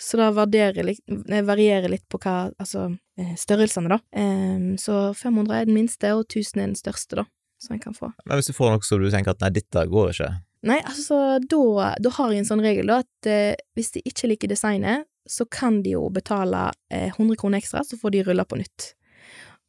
[0.00, 2.86] Så da varierer eh, varierer litt på hva, altså,
[3.20, 3.98] eh, størrelsene, da.
[4.16, 7.26] Em, så 500 er den minste, og 1000 er den største, da,
[7.60, 8.12] som jeg kan få.
[8.24, 11.38] Men hvis du får noe som du tenker at nei, dette går ikke, Nei, altså,
[11.40, 15.06] da, da har jeg en sånn regel, da, at eh, hvis de ikke liker designet,
[15.24, 18.90] så kan de jo betale eh, 100 kroner ekstra, så får de rulla på nytt.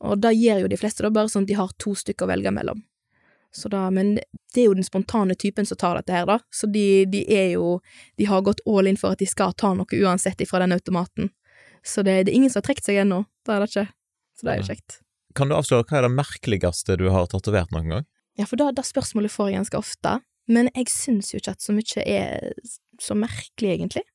[0.03, 2.31] Og da gjør jo de fleste, da, bare sånn at de har to stykker å
[2.33, 2.81] velge mellom.
[3.51, 4.15] Så da, men
[4.53, 7.49] det er jo den spontane typen som tar dette her, da, så de, de er
[7.57, 7.81] jo
[8.19, 11.31] De har gått all in for at de skal ta noe uansett ifra den automaten.
[11.83, 13.87] Så det, det er ingen som har trukket seg ennå, det er det ikke.
[14.37, 14.97] Så det er jo kjekt.
[15.35, 18.07] Kan du avsløre hva er det merkeligste du har tatovert noen gang?
[18.39, 20.15] Ja, for da, det spørsmålet får jeg ganske ofte,
[20.51, 22.51] men jeg syns jo ikke at så mye er
[23.01, 24.05] så merkelig, egentlig.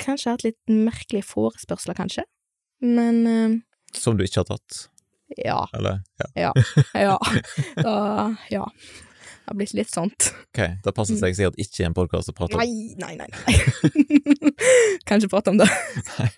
[0.00, 2.24] Kanskje jeg har hatt litt merkelige forespørsler, kanskje,
[2.82, 3.58] men uh,
[3.96, 4.86] Som du ikke har tatt?
[5.38, 5.68] Ja.
[5.76, 6.00] Eller
[6.34, 6.52] ja.
[6.94, 7.18] Ja.
[7.76, 7.94] Da,
[8.50, 8.64] ja.
[8.70, 10.30] Det har blitt litt sånt.
[10.50, 13.16] Ok, Da passer det seg sikkert ikke i en podkast å prate om Nei, nei,
[13.18, 13.26] nei.
[13.30, 14.50] nei.
[15.08, 15.66] kan ikke prate om det.
[16.18, 16.28] Nei.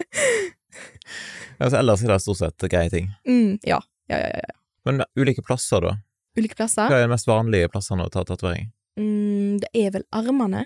[1.63, 3.11] Altså, ellers er det stort sett greie ting.
[3.29, 3.79] Mm, ja.
[4.11, 4.55] Ja, ja, ja.
[4.89, 5.93] Men ulike plasser, da?
[6.39, 6.89] Ulike plasser?
[6.89, 8.71] Hva er de mest vanlige plassene å ta tatovering?
[8.99, 10.65] Mm, det er vel armene.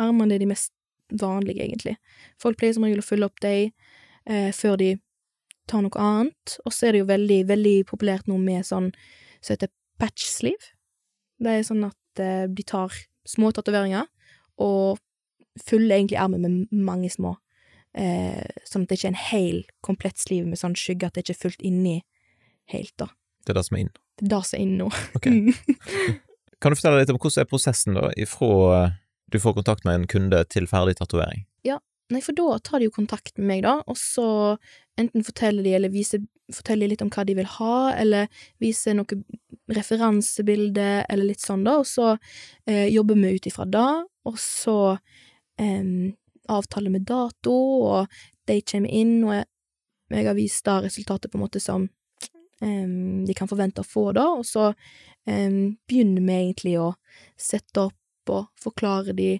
[0.00, 0.70] Armene er de mest
[1.10, 1.96] vanlige, egentlig.
[2.42, 3.72] Folk pleier som regel å fylle opp dem
[4.28, 4.92] eh, før de
[5.70, 6.56] tar noe annet.
[6.64, 9.14] Og så er det jo veldig, veldig populært nå med sånn som
[9.46, 10.72] så heter patch sleeve.
[11.42, 12.94] Det er sånn at eh, de tar
[13.28, 14.06] små tatoveringer
[14.62, 14.98] og
[15.60, 17.36] fyller egentlig armen med mange små.
[17.96, 21.24] Eh, sånn at det ikke er en hel, komplett sleeve med sånn skygge, at det
[21.24, 21.96] ikke er fullt inni
[22.72, 23.10] helt, da.
[23.44, 23.92] Det er det som er inn?
[24.16, 24.90] Det er det som er inn nå.
[25.16, 25.28] Ok.
[26.60, 28.50] kan du fortelle litt om hvordan er prosessen, da, ifra
[28.80, 28.96] eh,
[29.32, 31.46] du får kontakt med en kunde til ferdig tatovering?
[31.66, 31.80] Ja,
[32.12, 34.28] nei, for da tar de jo kontakt med meg, da, og så
[35.00, 38.28] enten forteller de eller viser forteller litt om hva de vil ha, eller
[38.62, 39.18] viser noe
[39.74, 42.12] referansebilde, eller litt sånn, da, og så
[42.68, 43.90] eh, jobber vi ut ifra det,
[44.30, 44.78] og så
[45.58, 45.90] eh,
[46.52, 47.56] avtaler vi dato,
[47.90, 49.48] og de kommer inn, og jeg,
[50.14, 51.88] jeg har vist da resultatet på en måte som
[52.62, 52.86] eh,
[53.26, 54.72] de kan forvente å få, da, og så
[55.26, 56.92] begynner vi egentlig å
[57.34, 59.32] sette opp og forklare de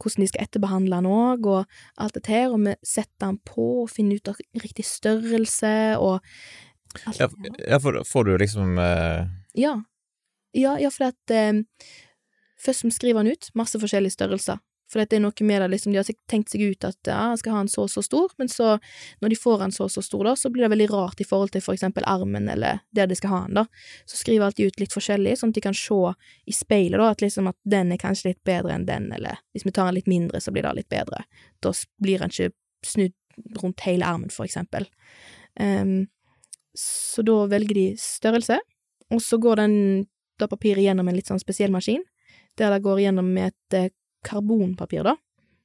[0.00, 3.68] hvordan de skal etterbehandle den òg, og alt dette her, og vi setter den på
[3.84, 6.20] og finner ut av riktig størrelse og
[7.08, 7.28] alt, ja,
[7.64, 9.24] ja, for får du liksom uh...
[9.56, 9.78] Ja.
[10.52, 11.62] Ja, ja, for at um,
[12.62, 14.60] Først skriver han ut masse forskjellige størrelser,
[14.92, 17.40] for det er noe med det, liksom, de har tenkt seg ut at ja, jeg
[17.40, 18.74] skal ha en så og så stor, men så,
[19.24, 21.26] når de får en så og så stor, da, så blir det veldig rart i
[21.28, 23.64] forhold til for eksempel armen eller der de skal ha den, da.
[24.04, 26.00] Så skriver alltid ut litt forskjellig, sånn at de kan se
[26.44, 29.64] i speilet, da, at liksom at den er kanskje litt bedre enn den, eller hvis
[29.64, 31.24] vi tar en litt mindre, så blir det litt bedre.
[31.64, 32.52] Da blir den ikke
[32.84, 33.16] snudd
[33.62, 34.84] rundt hele armen, for eksempel.
[35.56, 36.10] Um,
[36.76, 38.60] så da velger de størrelse,
[39.12, 39.74] og så går den
[40.40, 42.02] da papiret gjennom en litt sånn spesiell maskin,
[42.58, 43.92] der det går gjennom med et eh,
[44.26, 45.16] karbonpapir, da,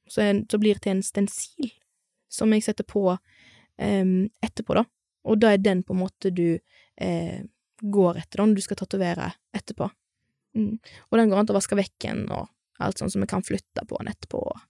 [0.08, 1.72] så, en, så blir det til en stensil
[2.32, 4.84] som jeg setter på um, etterpå, da.
[5.28, 7.40] Og da er den på en måte du eh,
[7.80, 9.88] går etter, da, når du skal tatovere etterpå.
[10.56, 10.78] Mm.
[11.10, 12.48] Og den går an til å vaske vekk igjen, og
[12.84, 14.62] alt sånn som vi kan flytte på den etterpå, og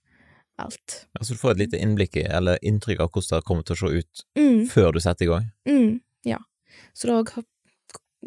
[0.59, 0.95] alt.
[1.15, 3.77] Ja, så du får et lite innblikk i, eller inntrykk av hvordan det kommer til
[3.77, 4.61] å se ut mm.
[4.73, 5.47] før du setter i gang?
[5.69, 5.93] Mm,
[6.27, 6.41] ja.
[6.97, 7.43] Så da,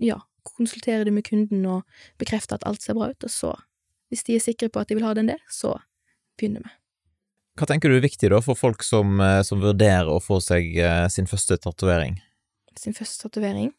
[0.00, 3.52] ja, konsulterer du med kunden og bekrefter at alt ser bra ut, og så
[4.12, 5.74] hvis de er sikre på at de vil ha den der, så
[6.38, 6.72] begynner vi.
[7.58, 10.76] Hva tenker du er viktig da for folk som, eh, som vurderer å få seg
[10.80, 12.16] eh, sin første tatovering?
[12.80, 13.72] Sin første tatovering?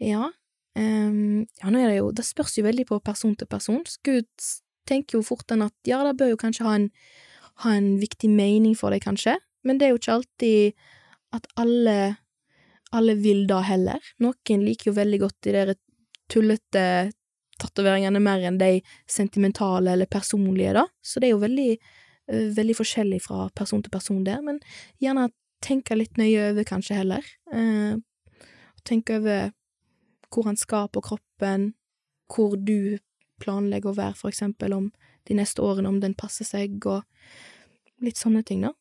[0.00, 0.30] Ja.
[0.74, 3.84] Um, ja, nå er det jo Det spørs jo veldig på person til person.
[4.06, 4.26] Gud
[4.88, 6.88] tenker jo fort at ja, det bør jo kanskje ha en,
[7.62, 10.86] ha en viktig mening for deg, kanskje, men det er jo ikke alltid
[11.36, 12.16] at alle
[12.94, 14.02] alle vil da heller.
[14.22, 15.74] Noen liker jo veldig godt de der
[16.30, 16.84] tullete
[17.60, 18.78] tatoveringene mer enn de
[19.10, 20.86] sentimentale eller personlige, da.
[21.02, 21.70] Så det er jo veldig,
[22.32, 24.60] uh, veldig forskjellig fra person til person der, men
[25.02, 25.30] gjerne
[25.64, 27.24] tenke litt nøye over, kanskje, heller.
[27.52, 27.96] Uh,
[28.84, 29.50] tenke over
[30.34, 31.72] hvor han skal på kroppen,
[32.34, 32.98] hvor du
[33.42, 34.88] planlegger å være, for eksempel, om
[35.28, 37.04] de neste årene, om den passer seg, og
[38.04, 38.72] litt sånne ting, da,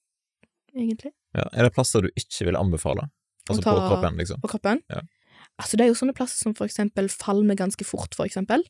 [0.75, 1.13] egentlig.
[1.33, 3.07] Ja, Er det plasser du ikke vil anbefale?
[3.49, 4.41] Altså på kroppen, liksom?
[4.43, 4.81] På kroppen?
[4.91, 5.01] Ja.
[5.61, 8.63] Altså, det er jo sånne plasser som for eksempel falmer ganske fort, for eksempel.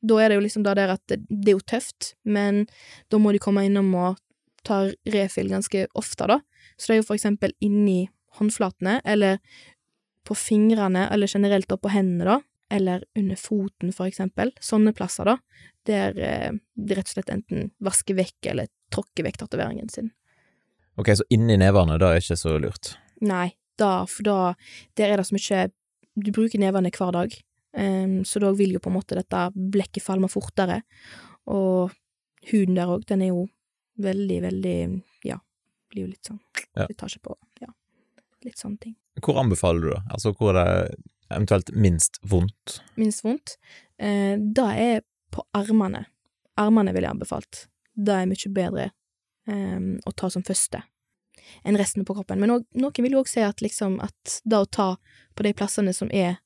[0.00, 2.66] Da er det jo liksom det der at det, det er jo tøft, men
[3.10, 4.20] da må de komme innom og
[4.66, 6.38] ta refill ganske ofte, da.
[6.76, 8.06] Så det er jo for eksempel inni
[8.38, 9.40] håndflatene, eller
[10.28, 12.38] på fingrene, eller generelt oppå hendene, da.
[12.70, 14.52] Eller under foten, for eksempel.
[14.60, 15.38] Sånne plasser, da.
[15.88, 20.12] Der eh, de rett og slett enten vasker vekk eller tråkker vekk tatoveringen sin.
[21.00, 22.92] Ok, så inni nevene, da er ikke så lurt?
[23.24, 24.38] Nei, da, for da
[24.98, 25.68] Der er det så mye
[26.24, 27.34] du bruker nevene hver dag,
[27.78, 30.82] um, så da vil jo på en måte dette blekket falme fortere.
[31.48, 31.94] Og
[32.50, 33.46] huden der òg, den er jo
[34.02, 34.78] veldig, veldig
[35.26, 35.38] Ja,
[35.90, 36.40] blir jo litt sånn
[36.76, 36.86] ja.
[36.86, 37.36] slitasje på.
[37.62, 37.70] Ja,
[38.46, 38.98] litt sånne ting.
[39.24, 40.02] Hvor anbefaler du det?
[40.14, 41.00] Altså, hvor er det
[41.34, 42.78] eventuelt minst vondt?
[43.00, 43.56] Minst vondt?
[43.98, 45.02] Eh, det er
[45.34, 46.06] på armene.
[46.58, 47.66] Armene ville jeg anbefalt.
[47.98, 48.86] Det er mye bedre
[49.50, 50.84] um, å ta som første
[51.64, 52.40] enn resten på kroppen.
[52.40, 54.88] Men noen vil jo òg si at liksom at det å ta
[55.38, 56.38] på de plassene som er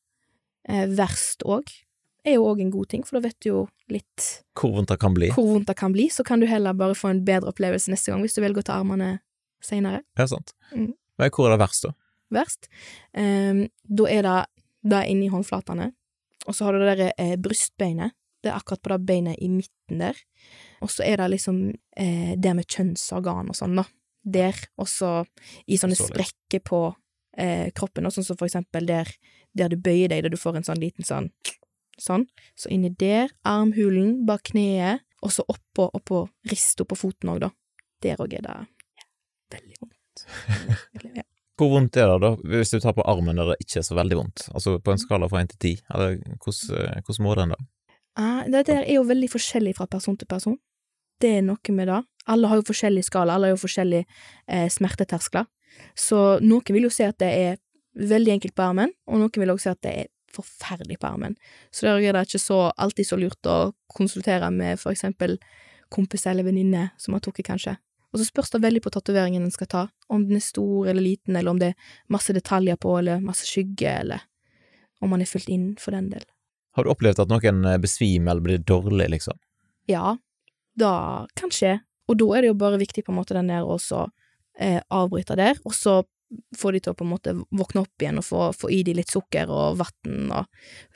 [0.69, 1.71] eh, verst òg,
[2.23, 4.27] er jo òg en god ting, for da vet du jo litt
[4.59, 5.33] Hvor vondt det kan bli.
[5.35, 8.13] Hvor vondt det kan bli, så kan du heller bare få en bedre opplevelse neste
[8.13, 9.17] gang, hvis du velger å ta armene
[9.63, 10.03] seinere.
[10.19, 10.55] Ja, sant.
[10.71, 10.93] Mm.
[11.19, 11.95] Men hvor er det verst, da?
[12.33, 12.71] Verst?
[13.13, 14.39] Um, da er det
[14.93, 15.91] det inni håndflatene,
[16.47, 18.15] og så har du det derre eh, brystbeinet.
[18.43, 20.17] Det er akkurat på det beinet i midten der.
[20.83, 23.85] Og så er det liksom eh, det med kjønnsorgan og sånn, da
[24.23, 25.23] der, og så
[25.67, 26.85] i sånne sprekker på
[27.39, 29.11] eh, kroppen, og sånn som for eksempel der,
[29.57, 31.33] der du bøyer deg, der du får en sånn liten sånn
[32.01, 32.23] Sånn.
[32.57, 37.51] Så inni der, armhulen, bak kneet, og så oppå, oppå rista på foten òg, da.
[38.03, 39.05] Der òg er det ja,
[39.53, 40.25] veldig vondt.
[40.97, 41.27] Veldig, ja.
[41.61, 43.97] Hvor vondt er det da, hvis du tar på armen der det ikke er så
[43.99, 44.47] veldig vondt?
[44.57, 47.61] Altså på en skala fra én til ti, eller hvordan, hvordan må den da?
[48.19, 50.59] Ah, det der er jo veldig forskjellig fra person til person.
[51.23, 52.01] Det er noe med det.
[52.33, 54.07] Alle har jo forskjellig skala, alle har jo forskjellige
[54.47, 55.47] eh, smerteterskler.
[55.99, 57.61] Så noen vil jo si at det er
[57.99, 61.37] veldig enkelt på armen, og noen vil også si at det er forferdelig på armen.
[61.71, 65.37] Så der er det ikke så, alltid så lurt å konsultere med for eksempel
[65.93, 67.77] kompis eller venninne som har tatt kanskje.
[68.13, 69.83] Og så spørs det veldig på tatoveringen en skal ta,
[70.13, 73.49] om den er stor eller liten, eller om det er masse detaljer på, eller masse
[73.49, 74.25] skygge, eller
[75.01, 76.25] om man er fulgt inn for den del.
[76.77, 79.41] Har du opplevd at noen besvimer eller blir dårlig, liksom?
[79.89, 80.17] Ja,
[80.79, 83.67] da kan skje, og da er det jo bare viktig på en måte den der
[83.67, 83.79] å
[84.59, 86.01] eh, avbryte der, og så
[86.57, 88.95] få de til å på en måte våkne opp igjen og få, få i de
[88.97, 90.47] litt sukker og vann og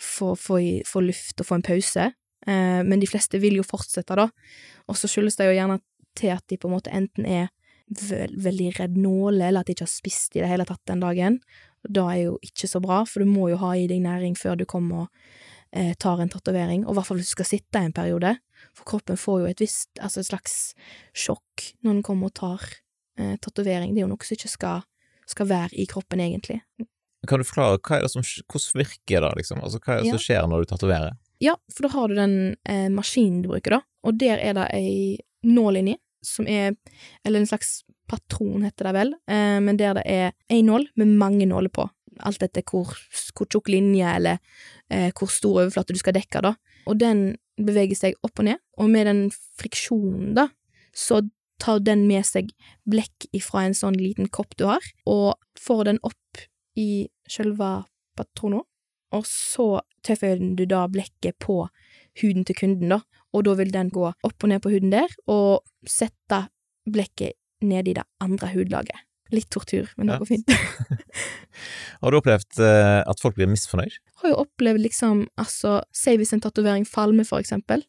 [0.01, 2.09] få, få, i, få, luft og få en pause.
[2.47, 4.29] Eh, men de fleste vil jo fortsette, da.
[4.89, 5.81] Og så skyldes det jo gjerne
[6.17, 7.51] til at de på en måte enten er
[7.87, 11.05] ve veldig redd nåle, eller at de ikke har spist i det hele tatt den
[11.05, 11.39] dagen.
[11.87, 14.59] Da er jo ikke så bra, for du må jo ha i deg næring før
[14.59, 17.83] du kommer og eh, tar en tatovering, og i hvert fall hvis du skal sitte
[17.83, 18.35] en periode,
[18.77, 20.59] for kroppen får jo et visst, altså et slags
[21.17, 22.67] sjokk når den kommer og tar
[23.19, 23.95] eh, tatovering.
[23.95, 24.85] Det er jo noe som ikke skal
[25.31, 26.61] skal være i kroppen, egentlig.
[27.27, 29.63] Kan du forklare, hva er det som, hvordan virker det, liksom?
[29.65, 30.15] Altså, hva er det ja.
[30.15, 31.17] som skjer når du tatoverer?
[31.43, 32.37] Ja, for da har du den
[32.69, 36.75] eh, maskinen du bruker, da, og der er det ei nål inni, som er
[37.25, 41.17] Eller en slags patron, heter det vel, eh, men der det er én nål med
[41.19, 41.89] mange nåler på.
[42.25, 42.95] Alt etter hvor,
[43.37, 44.39] hvor tjukk linje eller
[44.91, 46.55] eh, hvor stor overflate du skal dekke, da.
[46.87, 49.23] Og den beveger seg opp og ned, og med den
[49.59, 50.49] friksjonen, da,
[50.97, 51.23] så
[51.63, 52.51] tar den med seg
[52.89, 56.45] blekk ifra en sånn liten kopp du har, og får den opp
[56.77, 58.65] i sjølve patronen,
[59.15, 61.63] og så tøffer du da blekket på
[62.21, 63.01] huden til kunden, da,
[63.33, 66.47] og da vil den gå opp og ned på huden der, og sette
[66.87, 69.05] blekket ned i det andre hudlaget.
[69.35, 70.53] Litt tortur, men det går fint.
[72.03, 73.97] har du opplevd uh, at folk blir misfornøyd?
[74.23, 77.85] Har jo opplevd liksom, altså, si hvis en tatovering falmer, for eksempel,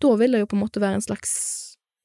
[0.00, 1.32] da vil det jo på en måte være en slags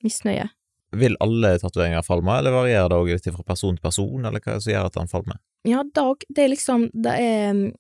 [0.06, 0.48] misnøye.
[0.96, 4.54] Vil alle tatoveringer falme, eller varierer det òg ut fra person til person, eller hva
[4.54, 5.40] er det som gjør at den falmer?
[5.66, 7.72] Ja, dag, det er liksom Det er mm,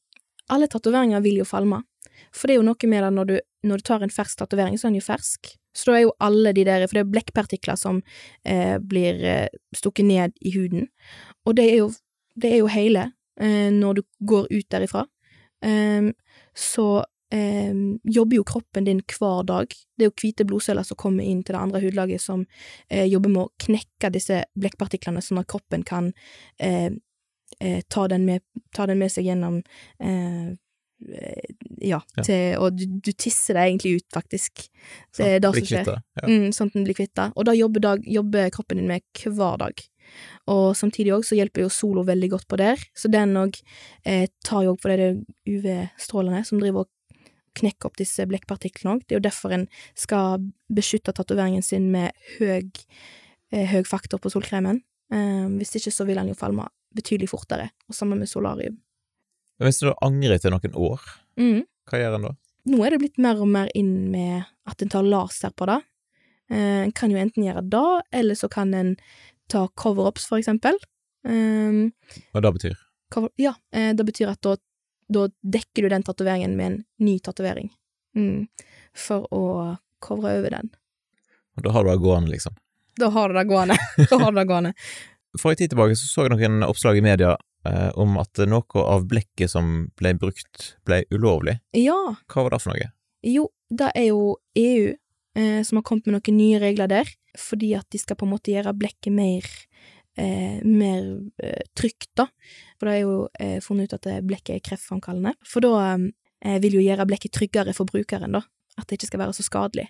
[0.49, 1.83] Alle tatoveringer vil jo falme,
[2.33, 4.77] for det er jo noe med det når du, når du tar en fersk tatovering,
[4.77, 5.55] så er den jo fersk.
[5.75, 8.01] Så da er jo alle de der For det er blekkpartikler som
[8.47, 10.87] eh, blir eh, stukket ned i huden,
[11.45, 11.89] og det er jo,
[12.37, 13.09] det er jo hele
[13.41, 15.05] eh, når du går ut derifra.
[15.63, 16.11] Um,
[16.55, 19.73] så eh, jobber jo kroppen din hver dag.
[19.97, 22.45] Det er jo hvite blodceller som kommer inn til det andre hudlaget, som
[22.89, 26.13] eh, jobber med å knekke disse blekkpartiklene, sånn at kroppen kan
[26.59, 26.91] eh,
[27.59, 28.43] eh ta, den med,
[28.75, 29.61] ta, den med, seg gjennom
[29.99, 30.53] eh,
[31.83, 34.67] ja, til, og du, du, tisser deg egentlig ut, faktisk.
[35.17, 35.91] Det er det som skjer.
[36.17, 36.27] Ja.
[36.29, 37.27] Mm, sånn at den blir kvitt det.
[37.35, 39.83] Og da jobber, jobber, kroppen din med hver dag.
[40.51, 43.57] Og samtidig òg så hjelper jo Solo veldig godt på der, så den òg
[44.05, 45.09] eh, tar jo òg på det
[45.49, 46.91] UV-strålene som driver og
[47.55, 49.05] knekke opp disse blekkpartiklene òg.
[49.05, 52.67] Det er jo derfor en skal beskytte tatoveringen sin med høy,
[53.53, 54.83] eh, høy faktor på solkremen.
[55.13, 58.79] Eh, hvis ikke så vil den jo falme betydelig fortere, og sammen med solarium.
[59.63, 61.03] Hvis du angrer etter noen år,
[61.39, 61.61] mm.
[61.89, 62.31] hva gjør en da?
[62.71, 65.77] Nå er det blitt mer og mer inn med at en tar laser på det.
[66.51, 67.89] Eh, en kan jo enten gjøre det,
[68.19, 68.95] eller så kan en
[69.51, 70.77] ta cover-ups, for eksempel.
[71.25, 71.91] Um,
[72.33, 72.79] Hva det betyr?
[73.13, 74.55] Cover, ja, eh, det betyr at da
[75.07, 77.69] da dekker du den tatoveringen med en ny tatovering.
[78.15, 78.47] Mm.
[78.95, 80.71] For å covre over den.
[81.57, 82.55] Og da har du det gående, liksom?
[82.99, 83.77] Da har du det gående.
[84.09, 84.73] da har du det gående.
[85.41, 87.33] For en tid tilbake så, så jeg noen oppslag i media
[87.67, 91.57] eh, om at noe av blekket som ble brukt, ble ulovlig.
[91.75, 91.97] Ja.
[92.31, 92.87] Hva var det for noe?
[93.25, 94.93] Jo, det er jo EU
[95.35, 98.33] eh, som har kommet med noen nye regler der, fordi at de skal på en
[98.35, 99.47] måte gjøre blekket mer
[100.17, 102.27] eh, mer eh, trygt, da.
[102.79, 105.35] For det er jo eh, funnet ut at eh, blekket er kreftframkallende.
[105.47, 108.43] For da eh, vil jo gjøre blekket tryggere for brukeren, da.
[108.79, 109.89] At det ikke skal være så skadelig.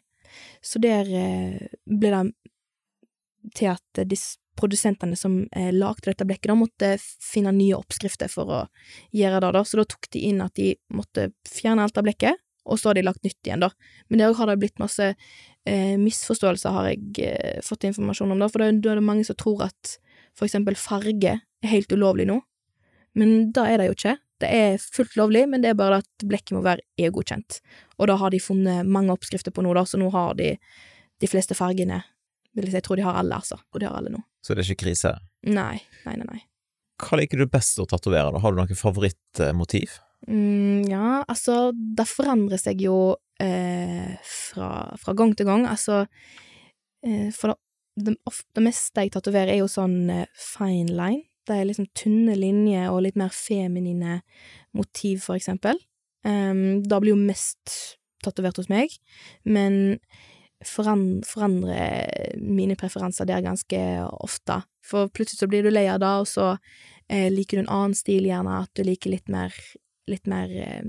[0.66, 2.26] Så der eh, ble det
[3.56, 5.34] til at disse produsentene som
[5.76, 6.90] lagde dette blekket, da måtte
[7.22, 8.60] finne nye oppskrifter for å
[9.14, 9.62] gjøre det, da.
[9.68, 12.98] Så da tok de inn at de måtte fjerne alt av blekket, og så har
[12.98, 13.70] de lagt nytt igjen, da.
[14.10, 18.50] Men det har det blitt masse eh, misforståelser, har jeg eh, fått informasjon om, da,
[18.52, 19.96] for da er det mange som tror at
[20.36, 22.42] for eksempel farge er helt ulovlig nå,
[23.16, 24.18] men da er det jo ikke.
[24.44, 27.62] Det er fullt lovlig, men det er bare at blekket må være EU-godkjent,
[28.02, 30.58] og da har de funnet mange oppskrifter på noe, da, så nå har de
[31.24, 32.02] de fleste fargene,
[32.56, 34.20] vil jeg si, jeg tror de har alle, altså, og de har alle nå.
[34.44, 35.14] Så det er ikke krise?
[35.48, 36.42] Nei, nei, nei, nei.
[37.02, 38.42] hva liker du best å tatovere, da?
[38.44, 40.00] Har du noe favorittmotiv?
[40.28, 44.70] Mm, ja, altså, det forandrer seg jo eh, fra,
[45.02, 45.68] fra gang til gang.
[45.70, 46.06] Altså,
[47.06, 47.60] eh, for det,
[48.08, 51.26] det, ofte, det meste jeg tatoverer, er jo sånn eh, fine line.
[51.46, 54.22] Det er liksom tynne linjer og litt mer feminine
[54.74, 55.78] motiv, for eksempel.
[56.26, 58.96] Um, da blir jo mest tatovert hos meg,
[59.46, 60.00] men
[60.66, 63.80] foran, forandrer mine preferanser der ganske
[64.26, 64.64] ofte.
[64.86, 66.48] For plutselig så blir du lei av det, og så
[67.06, 69.54] eh, liker du en annen stil, gjerne at du liker litt mer
[70.12, 70.84] litt mer eh,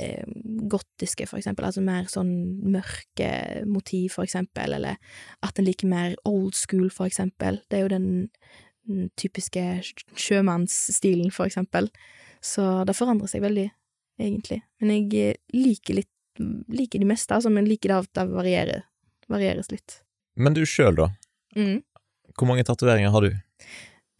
[0.00, 0.28] eh,
[0.70, 2.32] gotiske, for eksempel, altså mer sånn
[2.74, 3.30] mørke
[3.68, 4.98] motiv, for eksempel, eller
[5.44, 7.62] at en liker mer old school, for eksempel.
[7.68, 8.08] Det er jo den,
[9.20, 9.62] typiske
[10.16, 11.90] sjømannsstilen, for eksempel.
[12.40, 13.66] Så det forandrer seg veldig,
[14.16, 14.62] egentlig.
[14.80, 16.14] Men jeg eh, liker litt
[16.68, 18.82] liker de meste, altså, men liker det at det varierer,
[19.30, 20.00] varieres litt.
[20.38, 21.08] Men du sjøl, da?
[21.58, 21.80] Mm.
[22.38, 23.32] Hvor mange tatoveringer har du?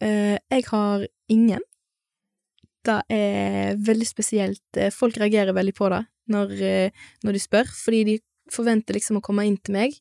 [0.03, 1.63] Uh, jeg har ingen.
[2.87, 4.63] Det er veldig spesielt.
[4.77, 8.17] Eh, Folk reagerer veldig på det når, eh, når de spør, fordi de
[8.53, 9.95] forventer liksom å komme inn til meg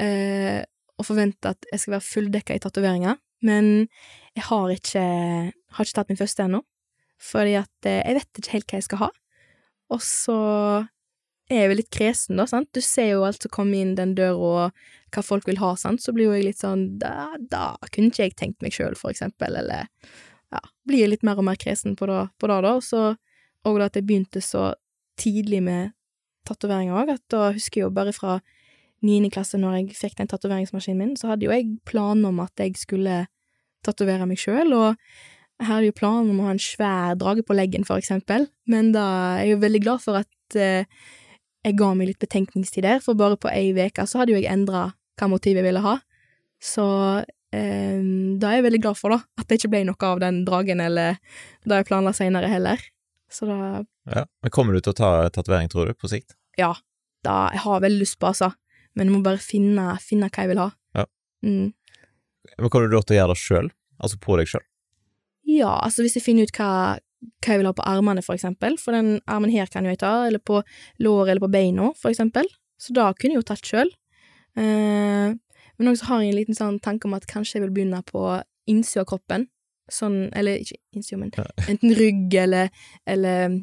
[0.00, 0.62] eh,
[0.96, 3.88] og forventer at jeg skal være fulldekka i tatoveringer, men
[4.36, 5.04] jeg har ikke,
[5.76, 6.62] har ikke tatt min første ennå,
[7.20, 9.10] fordi at eh, jeg vet ikke helt hva jeg skal ha.
[9.96, 10.38] Og så
[11.50, 12.70] er jeg jo litt kresen, da, sant.
[12.74, 16.02] Du ser jo alt som kommer inn den døra, og hva folk vil ha, sant,
[16.02, 19.12] så blir jo jeg litt sånn Da, da kunne ikke jeg tenkt meg sjøl, for
[19.12, 19.86] eksempel, eller
[20.54, 23.04] ja, blir litt mer og mer kresen på det, på det da, så
[23.66, 24.68] og det at jeg begynte så
[25.18, 25.94] tidlig med
[26.46, 28.38] tatoveringer òg, at da husker jeg jo bare fra
[29.06, 32.62] niende klasse, når jeg fikk den tatoveringsmaskinen min, så hadde jo jeg planer om at
[32.62, 33.24] jeg skulle
[33.86, 34.94] tatovere meg sjøl, og
[35.58, 38.92] jeg hadde jo planer om å ha en svær drage på leggen, for eksempel, men
[38.94, 39.06] da
[39.36, 40.88] er jeg jo veldig glad for at eh,
[41.66, 44.52] jeg ga meg litt betenkningstid der, for bare på ei uke så hadde jo jeg
[44.52, 45.96] endra hva motiv jeg ville ha.
[46.62, 46.84] Så
[48.40, 50.82] da er jeg veldig glad for, da, at det ikke ble noe av den dragen,
[50.82, 51.18] eller
[51.66, 52.82] det jeg planla seinere heller.
[53.32, 54.24] Så da Ja.
[54.42, 56.36] Men kommer du til å ta tatovering, tror du, på sikt?
[56.58, 56.74] Ja,
[57.24, 58.52] da Jeg har veldig lyst på, altså,
[58.94, 60.70] men jeg må bare finne, finne hva jeg vil ha.
[60.94, 61.04] Ja.
[61.42, 61.72] Mm.
[62.58, 63.70] Men kommer du da til å gjøre det sjøl?
[63.98, 64.64] Altså på deg sjøl?
[65.46, 66.70] Ja, altså hvis jeg finner ut hva,
[67.42, 70.02] hva jeg vil ha på armene, for eksempel, for den armen her kan jo jeg
[70.02, 70.62] ta, eller på
[71.02, 73.92] låret eller på beina, for eksempel, så da kunne jeg jo tatt sjøl.
[74.56, 75.34] Eh,
[75.78, 78.22] men også har jeg en liten sånn tanke om at kanskje jeg vil begynne på
[78.70, 79.46] innsida av kroppen,
[79.92, 81.32] sånn, eller ikke innsida, men
[81.70, 82.70] enten rygg eller,
[83.06, 83.58] eller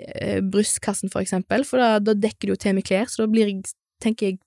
[0.00, 3.32] eh, brystkassen, for eksempel, for da, da dekker det jo til med klær, så da
[3.32, 4.40] blir jeg, tenker jeg,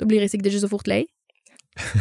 [0.00, 1.04] da blir jeg sikkert ikke så fort lei.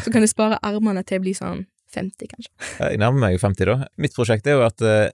[0.03, 2.51] Så kan jeg spare armene til jeg blir sånn 50, kanskje.
[2.79, 3.88] Jeg nærmer meg jo 50, da.
[4.01, 5.09] Mitt prosjekt er jo at eh,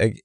[0.00, 0.16] jeg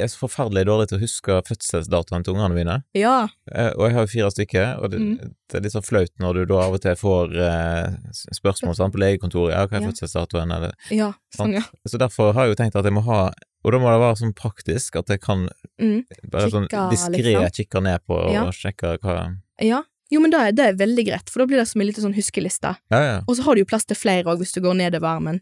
[0.00, 2.76] er så forferdelig dårlig til å huske fødselsdatoen til ungene mine.
[2.94, 3.28] Ja.
[3.52, 5.18] Eh, Og jeg har jo fire stykker, og det, Mm.
[5.48, 7.96] det er litt sånn flaut når du da av og til får eh,
[8.38, 9.52] spørsmål sant, på legekontoret.
[9.52, 9.88] Ja, hva er Ja.
[9.90, 10.54] fødselsdatoen?
[10.56, 11.62] Eller Ja, sånn, ja.
[11.86, 13.32] Så derfor har jeg jo tenkt at jeg må ha
[13.64, 15.48] Og da må det være sånn praktisk at jeg kan
[15.80, 16.04] Mm.
[16.30, 17.50] bare sånn diskré liksom.
[17.50, 18.44] kikke ned på og Ja.
[18.52, 19.82] sjekke hva Ja.
[20.08, 22.04] Jo, men det er, det er veldig greit, for da blir det som en liten
[22.04, 22.76] sånn huskeliste.
[22.92, 23.20] Ja, ja.
[23.26, 25.40] Og så har du jo plass til flere òg, hvis du går nedover armen.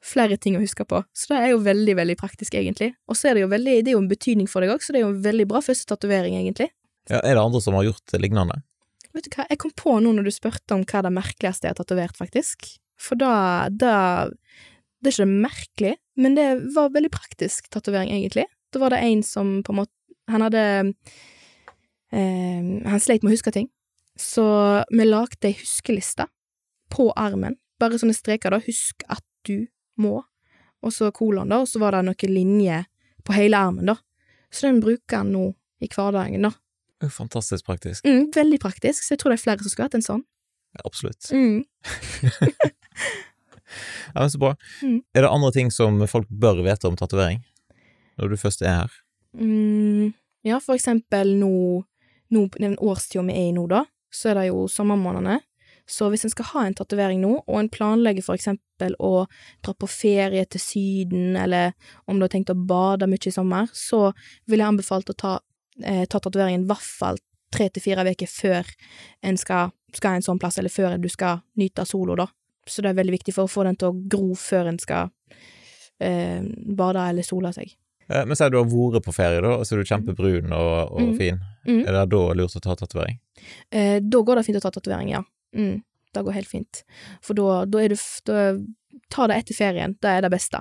[0.00, 1.02] Flere ting å huske på.
[1.12, 2.94] Så det er jo veldig, veldig praktisk, egentlig.
[3.10, 4.94] Og så er det jo veldig, det er jo en betydning for deg òg, så
[4.94, 6.70] det er jo en veldig bra første tatovering, egentlig.
[7.10, 7.20] ja.
[7.20, 8.62] Er det andre som har gjort lignende?
[9.12, 11.74] Vet du hva, jeg kom på nå når du spurte om hva det merkeligste jeg
[11.74, 12.68] har tatovert, faktisk.
[13.00, 14.28] For da, da
[15.00, 18.46] Det er ikke det merkelig, men det var veldig praktisk tatovering, egentlig.
[18.72, 19.92] Da var det en som på en måte
[20.30, 20.64] Han hadde
[22.12, 23.68] eh, Han sleit med å huske ting.
[24.20, 24.44] Så
[24.92, 26.28] vi lagde ei huskeliste
[26.92, 27.56] på armen.
[27.80, 28.60] Bare sånne streker, da.
[28.62, 29.66] Husk at du
[30.00, 30.16] må.
[30.80, 31.60] Og så kolon, da.
[31.60, 32.86] Og så var det noen linjer
[33.26, 33.98] på hele armen, da.
[34.50, 36.54] Så den bruker han nå i hverdagen, da.
[37.10, 38.04] Fantastisk praktisk.
[38.04, 40.24] Mm, veldig praktisk, så jeg tror det er flere som skulle hatt en sånn.
[40.76, 41.30] Ja, absolutt.
[41.32, 41.64] Mm.
[44.14, 44.56] Ja, men Så bra.
[44.82, 45.02] Mm.
[45.14, 47.42] Er det andre ting som folk bør vite om tatovering,
[48.18, 48.96] når du først er her?
[49.34, 51.84] Mm, ja, for eksempel nå,
[52.30, 55.40] nå den årstida vi er i nå, da, så er det jo sommermånedene.
[55.90, 59.24] Så hvis en skal ha en tatovering nå, og en planlegger for eksempel å
[59.64, 61.72] dra på ferie til Syden, eller
[62.06, 64.12] om du har tenkt å bade mye i sommer, så
[64.46, 65.32] vil jeg anbefalt å ta,
[65.82, 67.18] eh, ta tatoveringen i hvert fall
[67.50, 68.68] tre til fire uker før
[69.26, 72.28] en skal, skal en sånn plass, eller før du skal nyte solo, da.
[72.70, 75.10] Så det er veldig viktig for å få den til å gro før en skal
[76.00, 76.40] eh,
[76.76, 77.72] bade eller sole seg.
[78.10, 80.92] Eh, Men sier du har vært på ferie, da, og så er du kjempebrun og,
[80.92, 81.16] og Mm.
[81.18, 81.40] fin.
[81.66, 81.82] Mm.
[81.88, 83.18] Er det da lurt å ta tatovering?
[83.72, 85.22] Eh, da går det fint å ta tatovering, ja.
[85.56, 85.80] Mm,
[86.14, 86.82] det går helt fint.
[87.22, 88.44] For da, da er du da,
[89.10, 89.96] Ta det etter ferien.
[90.02, 90.58] Det er det beste,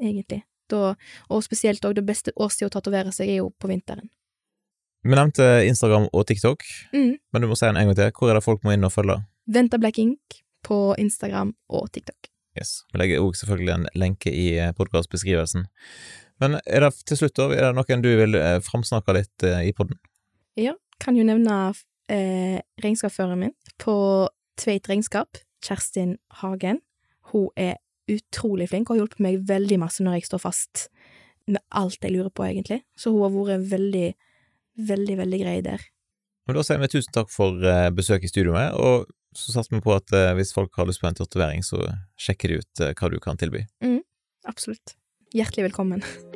[0.00, 0.42] egentlig.
[0.68, 0.94] Da,
[1.30, 4.08] og spesielt òg det beste årstida å tatovere seg er jo på vinteren.
[5.06, 7.18] Vi nevnte Instagram og TikTok, Mm.
[7.32, 8.10] men du må si den en gang til.
[8.12, 9.20] Hvor er det folk må inn og følge?
[9.46, 12.28] Venta Black Ink på Instagram og TikTok.
[12.58, 12.82] Yes.
[12.92, 15.66] Vi legger òg selvfølgelig en lenke i podkastbeskrivelsen.
[16.40, 19.68] Men er det til slutt, da, er det noen du vil eh, framsnakke litt eh,
[19.68, 19.98] i podden?
[20.56, 21.72] Ja, kan jo nevne
[22.08, 23.96] eh, regnskapsføreren min på
[24.60, 26.80] Tveit Regnskap, Kjerstin Hagen.
[27.32, 27.76] Hun er
[28.10, 30.86] utrolig flink og har hjulpet meg veldig masse når jeg står fast
[31.50, 32.80] med alt jeg lurer på, egentlig.
[32.98, 34.08] Så hun har vært veldig,
[34.88, 35.84] veldig, veldig grei der.
[36.46, 39.82] Men da sier vi tusen takk for besøket besøk i studioet, og så satser vi
[39.84, 41.82] på at eh, hvis folk har lyst på en tatovering, så
[42.20, 43.66] sjekker de ut eh, hva du kan tilby.
[43.84, 44.00] Mm,
[44.48, 44.96] absolutt.
[45.36, 46.06] Hjertelig velkommen.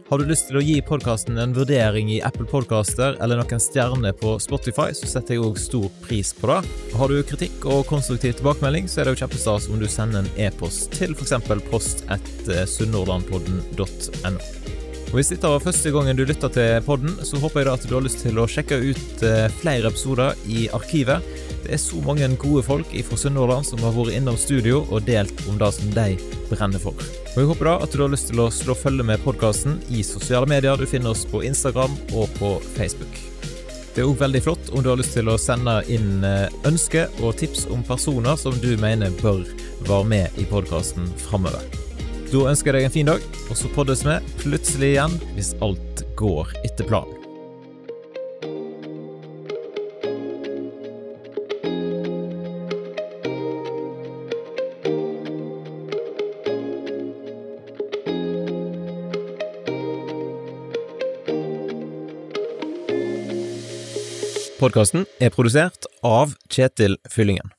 [0.11, 4.11] Har du lyst til å gi podkasten en vurdering i Apple Podcaster eller noen stjerner
[4.19, 6.57] på Spotify, så setter jeg òg stor pris på det.
[6.99, 10.43] Har du kritikk og konstruktiv tilbakemelding, så er det jo kjempestas om du sender en
[10.49, 11.37] e-post til f.eks.
[11.69, 14.35] post etter sunnhordlandpodden.no.
[15.11, 17.87] Og Hvis dette var første gangen du lytta til podden, så håper jeg da at
[17.87, 21.23] du har lyst til å sjekke ut eh, flere episoder i arkivet.
[21.61, 25.43] Det er så mange gode folk fra Sunnhordland som har vært innom studio og delt
[25.49, 26.07] om det som de
[26.49, 26.97] brenner for.
[27.31, 30.01] Og Jeg håper da at du har lyst til å slå følge med podkasten i
[30.03, 30.79] sosiale medier.
[30.79, 33.21] Du finner oss på Instagram og på Facebook.
[33.91, 37.11] Det er òg veldig flott om du har lyst til å sende inn eh, ønsker
[37.19, 39.43] og tips om personer som du mener bør
[39.87, 41.63] være med i podkasten framover.
[42.31, 46.05] Da ønsker jeg deg en fin dag, og så poddes vi plutselig igjen hvis alt
[46.15, 47.20] går etter planen.
[64.61, 67.49] Podkasten er produsert av Kjetil Fyllingen.